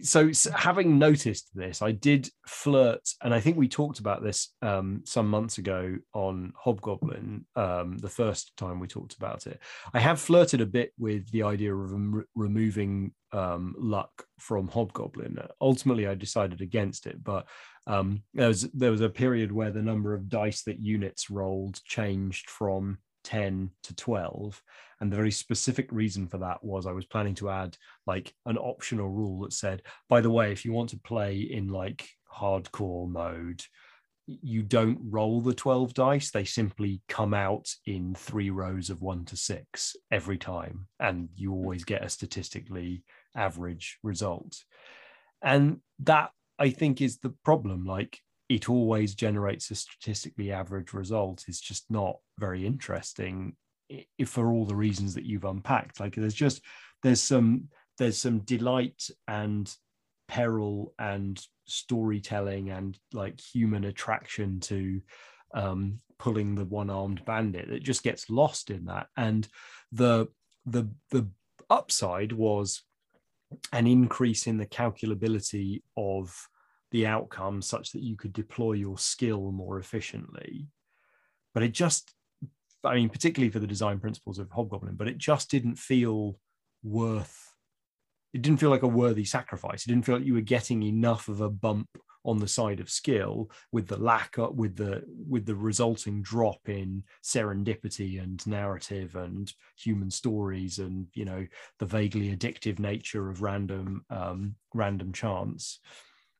[0.01, 5.01] so having noticed this, I did flirt, and I think we talked about this um,
[5.05, 7.45] some months ago on Hobgoblin.
[7.55, 9.59] Um, the first time we talked about it,
[9.93, 15.37] I have flirted a bit with the idea of rem- removing um, luck from Hobgoblin.
[15.61, 17.47] Ultimately, I decided against it, but
[17.87, 21.83] um, there was there was a period where the number of dice that units rolled
[21.83, 24.61] changed from 10 to 12
[25.01, 27.75] and the very specific reason for that was i was planning to add
[28.07, 31.67] like an optional rule that said by the way if you want to play in
[31.67, 33.61] like hardcore mode
[34.27, 36.31] you don't roll the 12 dice.
[36.31, 41.53] They simply come out in three rows of 1 to 6 every time and you
[41.53, 43.03] always get a statistically
[43.35, 44.63] average result.
[45.41, 47.85] And that i think is the problem.
[47.85, 48.19] Like
[48.49, 51.45] it always generates a statistically average result.
[51.47, 53.55] Is just not very interesting
[53.89, 55.99] if for all the reasons that you've unpacked.
[55.99, 56.61] Like there's just
[57.03, 59.71] there's some there's some delight and
[60.27, 65.01] peril and storytelling and like human attraction to
[65.53, 69.07] um, pulling the one-armed bandit that just gets lost in that.
[69.15, 69.47] And
[69.91, 70.27] the
[70.65, 71.27] the the
[71.69, 72.83] upside was
[73.71, 76.35] an increase in the calculability of
[76.95, 80.67] the outcome such that you could deploy your skill more efficiently.
[81.53, 82.13] But it just
[82.83, 86.37] i mean particularly for the design principles of hobgoblin but it just didn't feel
[86.83, 87.55] worth
[88.35, 89.85] it didn't feel like a worthy sacrifice.
[89.85, 91.87] It didn't feel like you were getting enough of a bump
[92.25, 96.59] on the side of skill with the lack of with the with the resulting drop
[96.67, 101.47] in serendipity and narrative and human stories and you know
[101.79, 105.79] the vaguely addictive nature of random um random chance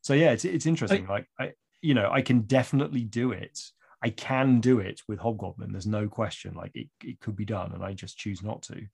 [0.06, 1.08] so yeah it's it's interesting.
[1.08, 3.60] Like i you know i can definitely do it.
[4.04, 5.72] I can do it with hobgoblin.
[5.72, 6.54] There's no question.
[6.54, 8.86] Like it, it could be done and i just choose not to.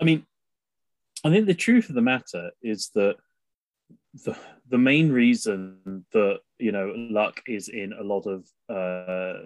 [0.00, 0.26] I mean,
[1.24, 3.16] I think the truth of the matter is that
[4.24, 4.36] the
[4.68, 9.44] the main reason that you know luck is in a lot of uh,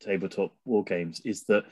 [0.00, 1.64] tabletop war games is that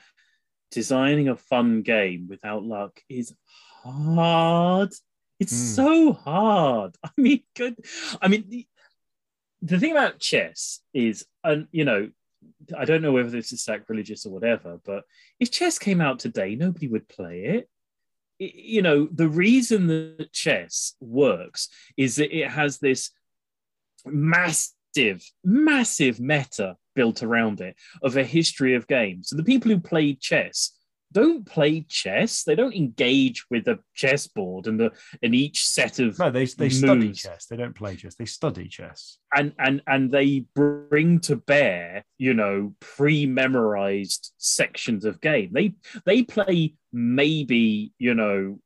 [0.70, 3.34] designing a fun game without luck is
[3.82, 4.90] hard.
[5.40, 5.74] It's Mm.
[5.76, 6.96] so hard.
[7.04, 7.76] I mean, good.
[8.20, 8.66] I mean, the,
[9.62, 12.10] the thing about chess is, and you know,
[12.76, 15.04] I don't know whether this is sacrilegious or whatever, but
[15.40, 17.68] if chess came out today, nobody would play it
[18.38, 23.10] it- you know the reason that chess works is that it has this
[24.06, 29.80] massive massive meta built around it of a history of games and the people who
[29.80, 30.72] played chess
[31.12, 32.44] don't play chess.
[32.44, 34.92] They don't engage with a chessboard and the
[35.22, 37.46] and each set of no they, they study chess.
[37.46, 38.14] They don't play chess.
[38.14, 39.18] They study chess.
[39.34, 45.50] And and and they bring to bear you know pre-memorized sections of game.
[45.52, 48.58] They they play maybe you know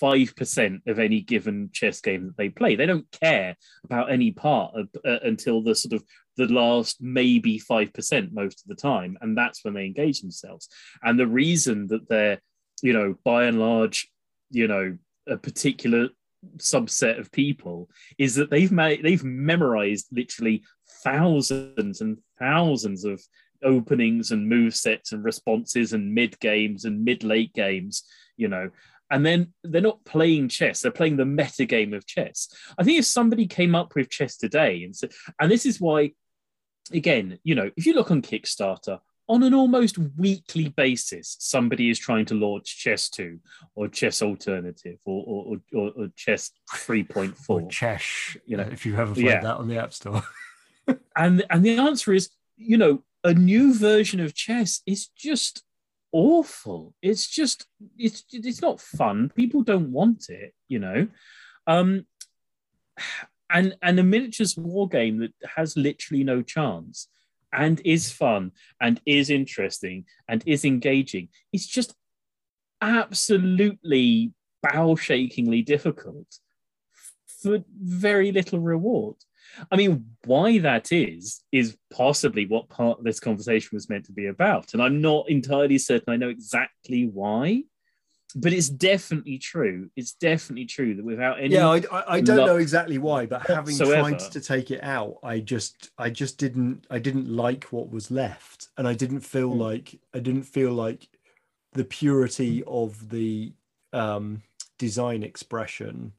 [0.00, 2.74] 5% of any given chess game that they play.
[2.74, 6.04] They don't care about any part of, uh, until the sort of
[6.36, 10.68] the last maybe 5% most of the time and that's when they engage themselves.
[11.02, 12.40] And the reason that they're
[12.82, 14.08] you know by and large
[14.50, 14.96] you know
[15.28, 16.08] a particular
[16.56, 20.64] subset of people is that they've made they've memorized literally
[21.04, 23.22] thousands and thousands of
[23.64, 28.04] openings and move sets and responses and mid games and mid late games
[28.36, 28.70] you know.
[29.10, 32.48] And then they're not playing chess they're playing the meta game of chess.
[32.78, 35.08] I think if somebody came up with chess today and so,
[35.40, 36.12] and this is why
[36.92, 41.98] again you know if you look on kickstarter on an almost weekly basis somebody is
[41.98, 43.38] trying to launch chess 2
[43.74, 48.94] or chess alternative or or, or, or chess 3.4 or chess You know, if you
[48.94, 49.40] haven't played yeah.
[49.40, 50.22] that on the app store.
[51.14, 55.62] And and the answer is you know a new version of chess is just
[56.10, 56.92] awful.
[57.00, 57.66] It's just
[57.96, 59.30] it's it's not fun.
[59.36, 61.06] People don't want it you know.
[61.68, 62.06] Um
[63.52, 67.08] and and a miniatures war game that has literally no chance
[67.52, 68.50] and is fun
[68.80, 71.94] and is interesting and is engaging it's just
[72.80, 74.32] absolutely
[74.62, 76.38] bow shakingly difficult
[77.42, 79.16] for very little reward.
[79.70, 84.12] I mean, why that is, is possibly what part of this conversation was meant to
[84.12, 84.72] be about.
[84.72, 86.12] And I'm not entirely certain.
[86.12, 87.64] I know exactly why,
[88.34, 89.90] but it's definitely true.
[89.96, 91.54] It's definitely true that without any.
[91.54, 94.08] Yeah, I, I, I don't know exactly why, but having whatsoever.
[94.10, 98.10] tried to take it out, I just, I just didn't, I didn't like what was
[98.10, 98.68] left.
[98.76, 99.58] And I didn't feel Hmm.
[99.58, 101.08] like, I didn't feel like
[101.72, 103.52] the purity of the
[103.92, 104.42] um,
[104.78, 106.12] design expression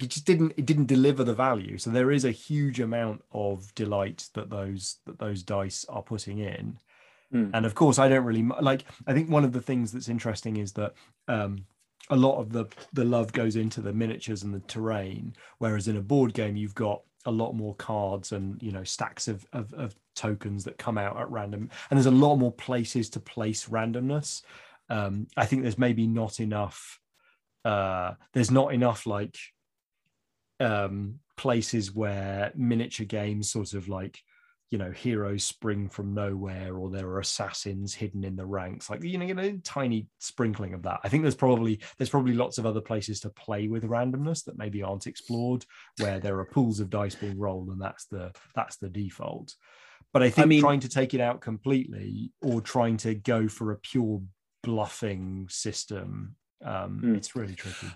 [0.00, 3.74] it just didn't it didn't deliver the value so there is a huge amount of
[3.74, 6.78] delight that those that those dice are putting in
[7.34, 7.50] Mm.
[7.52, 10.56] and of course i don't really like i think one of the things that's interesting
[10.56, 10.94] is that
[11.26, 11.64] um
[12.10, 15.96] a lot of the the love goes into the miniatures and the terrain whereas in
[15.96, 19.72] a board game you've got a lot more cards and you know stacks of, of,
[19.74, 23.68] of tokens that come out at random and there's a lot more places to place
[23.68, 24.42] randomness
[24.90, 27.00] um i think there's maybe not enough
[27.64, 29.36] uh there's not enough like
[30.60, 34.20] um places where miniature games sort of like
[34.74, 39.04] you know heroes spring from nowhere or there are assassins hidden in the ranks like
[39.04, 40.98] you know, you know tiny sprinkling of that.
[41.04, 44.58] I think there's probably there's probably lots of other places to play with randomness that
[44.58, 45.64] maybe aren't explored
[46.00, 49.54] where there are pools of dice being rolled and that's the that's the default.
[50.12, 53.70] But i think mean- trying to take it out completely or trying to go for
[53.70, 54.22] a pure
[54.64, 57.14] bluffing system um Hmm.
[57.14, 57.86] it's really tricky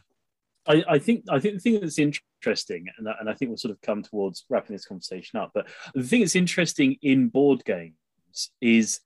[0.69, 3.57] I, I think I think the thing that's interesting, and, I- and I think we'll
[3.57, 5.51] sort of come towards wrapping this conversation up.
[5.55, 9.01] But the thing that's interesting in board games is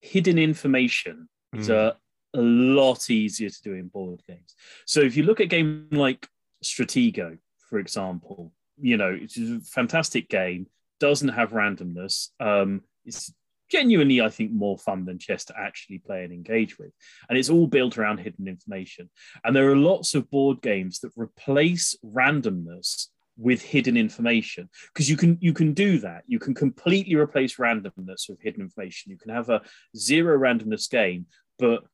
[0.00, 1.74] hidden information is Mm.
[1.74, 1.96] a,
[2.38, 4.54] a lot easier to do in board games.
[4.86, 6.28] So if you look at a game like
[6.62, 7.38] Stratego,
[7.68, 10.66] for example, you know it's a fantastic game,
[11.00, 12.28] doesn't have randomness.
[12.38, 13.32] Um, it's
[13.68, 16.92] genuinely, I think, more fun than chess to actually play and engage with,
[17.28, 19.10] and it's all built around hidden information.
[19.44, 23.08] And there are lots of board games that replace randomness
[23.38, 26.24] with hidden information because you can you can do that.
[26.26, 29.12] You can completely replace randomness with hidden information.
[29.12, 29.62] You can have a
[29.96, 31.26] zero randomness game,
[31.58, 31.84] but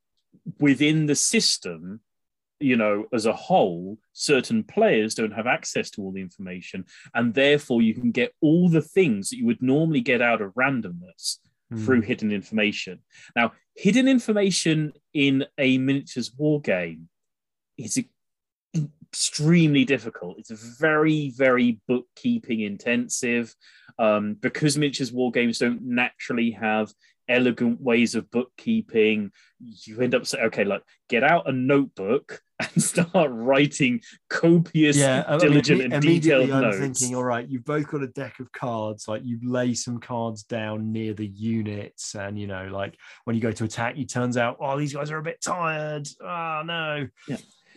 [0.59, 2.01] within the system,
[2.61, 7.35] you know, as a whole, certain players don't have access to all the information, and
[7.35, 11.39] therefore you can get all the things that you would normally get out of randomness
[11.77, 12.07] through Mm.
[12.07, 13.01] hidden information.
[13.37, 17.09] Now, hidden information in a miniatures war game
[17.77, 18.03] is
[19.13, 20.39] extremely difficult.
[20.39, 23.55] It's very, very bookkeeping intensive
[23.99, 26.93] um, because miniatures war games don't naturally have
[27.29, 29.31] elegant ways of bookkeeping.
[29.59, 34.01] You end up saying, okay, like get out a notebook and start writing
[34.31, 36.79] copious, yeah, I mean, diligent, and detailed immediately I'm notes.
[36.79, 39.09] thinking, all right, you've both got a deck of cards.
[39.09, 43.43] Like you lay some cards down near the units, and you know, like when you
[43.43, 46.07] go to attack, you turns out, oh, these guys are a bit tired.
[46.23, 47.09] Oh no.
[47.29, 47.37] Yeah.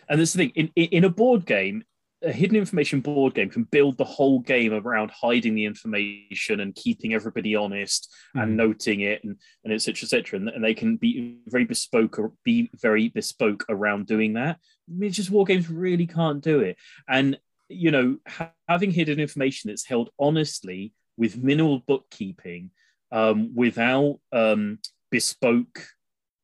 [0.10, 1.84] And this is the thing in, in in a board game,
[2.24, 6.74] a hidden information board game can build the whole game around hiding the information and
[6.74, 8.56] keeping everybody honest and Mm.
[8.56, 10.40] noting it and and etc cetera, et cetera.
[10.40, 14.60] And, and they can be very bespoke or be very bespoke around doing that.
[14.88, 16.78] Miniatures war games really can't do it.
[17.08, 17.40] And
[17.70, 22.72] you know, ha- having hidden information that's held honestly with minimal bookkeeping,
[23.12, 24.80] um, without um,
[25.12, 25.86] bespoke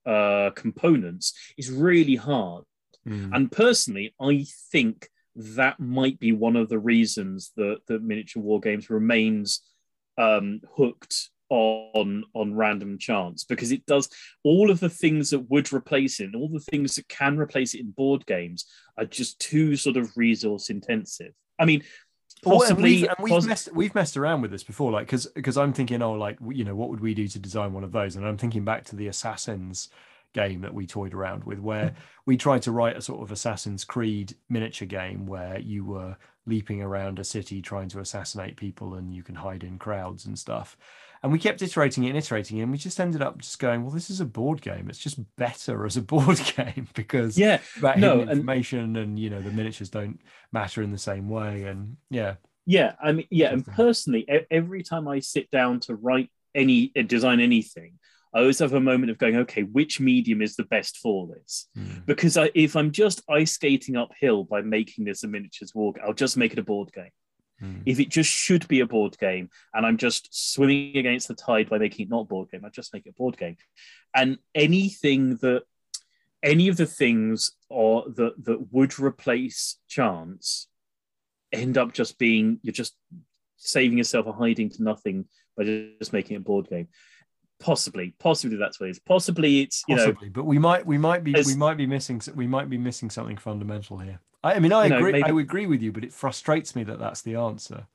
[0.05, 2.65] uh, components, is really hard.
[3.07, 3.29] Mm.
[3.33, 8.59] And personally, I think that might be one of the reasons that, that miniature war
[8.59, 9.61] games remains
[10.17, 14.09] um, hooked on on random chance because it does
[14.43, 17.75] all of the things that would replace it and all the things that can replace
[17.75, 18.65] it in board games
[18.97, 21.33] are just too sort of resource intensive.
[21.59, 21.83] I mean,
[22.43, 25.05] Well, and possibly we've, and we've, poss- messed, we've messed around with this before, like
[25.05, 27.83] because because I'm thinking, oh, like you know, what would we do to design one
[27.83, 28.15] of those?
[28.15, 29.89] And I'm thinking back to the Assassins
[30.33, 31.93] game that we toyed around with, where
[32.25, 36.81] we tried to write a sort of Assassin's Creed miniature game where you were leaping
[36.81, 40.75] around a city trying to assassinate people, and you can hide in crowds and stuff.
[41.21, 43.81] And we kept iterating it and iterating it, and we just ended up just going,
[43.83, 44.89] well, this is a board game.
[44.89, 49.17] It's just better as a board game because yeah, about No, hidden and- information and
[49.17, 50.19] you know the miniatures don't
[50.51, 55.07] matter in the same way and yeah Yeah, I mean, yeah, and personally, every time
[55.07, 57.99] I sit down to write any design anything,
[58.33, 61.67] I always have a moment of going, okay, which medium is the best for this?
[61.77, 62.05] Mm.
[62.05, 66.13] Because I, if I'm just ice skating uphill by making this a miniatures walk, I'll
[66.13, 67.11] just make it a board game.
[67.61, 67.83] Mm.
[67.85, 71.69] If it just should be a board game, and I'm just swimming against the tide
[71.69, 73.57] by making it not a board game, I just make it a board game.
[74.15, 75.63] And anything that,
[76.41, 80.67] any of the things or that that would replace chance,
[81.51, 82.95] end up just being you're just
[83.57, 85.25] saving yourself a hiding to nothing
[85.55, 86.87] by just making it a board game.
[87.59, 88.99] Possibly, possibly that's what it is.
[88.99, 92.21] Possibly it's you know possibly but we might we might be we might be missing
[92.35, 95.23] we might be missing something fundamental here i, I mean i You know, agree maybe-
[95.31, 97.87] i agree with you but it frustrates me that that's the answer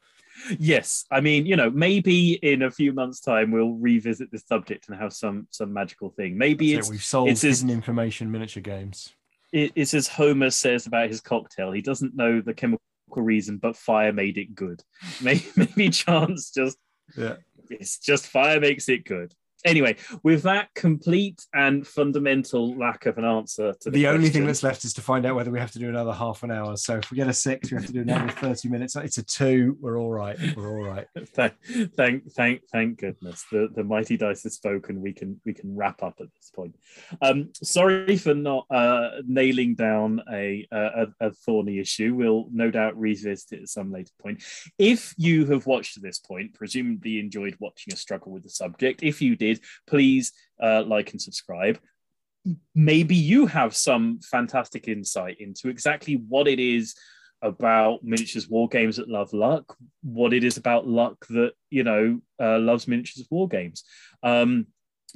[0.56, 4.88] Yes, I mean, you know, maybe in a few months' time we'll revisit this subject
[4.88, 6.38] and have some some magical thing.
[6.38, 9.12] Maybe That's it's it, we've solved it's as- information miniature games.
[9.52, 11.72] it- it's as Homer says about his cocktail.
[11.72, 12.80] He doesn't know the chemical
[13.16, 14.80] reason, but fire made it good.
[15.20, 16.78] Maybe, maybe chance just
[17.16, 17.36] Yeah.
[17.68, 19.34] it's just fire makes it good.
[19.64, 24.46] Anyway, with that complete and fundamental lack of an answer to the, The only thing
[24.46, 26.76] that's left is to find out whether we have to do another half an hour.
[26.76, 28.94] So if we get a six, we have to do another 30 minutes.
[28.96, 29.76] It's a two.
[29.80, 30.38] We're all right.
[30.56, 31.06] We're all right.
[31.34, 31.54] thank,
[31.96, 35.00] thank, thank, thank goodness the, the mighty dice has spoken.
[35.00, 36.76] We can we can wrap up at this point.
[37.22, 42.14] Um, sorry for not uh, nailing down a, a a thorny issue.
[42.14, 44.42] We'll no doubt revisit it at some later point.
[44.78, 49.02] If you have watched to this point, presumably enjoyed watching us struggle with the subject.
[49.02, 49.47] If you did,
[49.86, 50.32] please
[50.62, 51.78] uh, like and subscribe.
[52.74, 56.94] Maybe you have some fantastic insight into exactly what it is
[57.42, 62.20] about miniatures war games that love luck, what it is about luck that you know
[62.40, 63.84] uh, loves miniatures war games.
[64.22, 64.66] Um,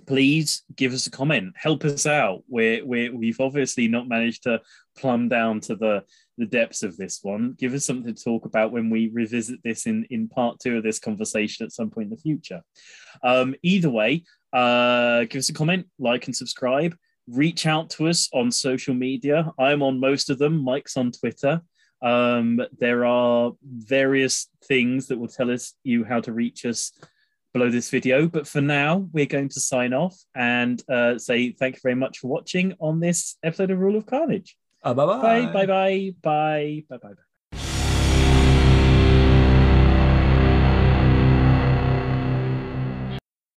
[0.06, 2.42] please give us a comment, help us out.
[2.48, 4.60] We're, we're we've obviously not managed to
[4.96, 6.04] plumb down to the
[6.38, 7.54] the depths of this one.
[7.58, 10.82] Give us something to talk about when we revisit this in in part two of
[10.82, 12.62] this conversation at some point in the future.
[13.22, 16.96] Um, either way, uh, give us a comment, like and subscribe.
[17.28, 19.52] Reach out to us on social media.
[19.58, 20.58] I'm on most of them.
[20.58, 21.62] Mike's on Twitter.
[22.02, 26.92] Um, there are various things that will tell us you how to reach us
[27.52, 28.26] below this video.
[28.26, 32.18] But for now, we're going to sign off and uh, say thank you very much
[32.18, 34.56] for watching on this episode of Rule of Carnage.
[34.82, 35.22] Uh, bye-bye.
[35.22, 37.08] Bye, bye, bye, bye, bye, bye.
[37.08, 37.31] bye.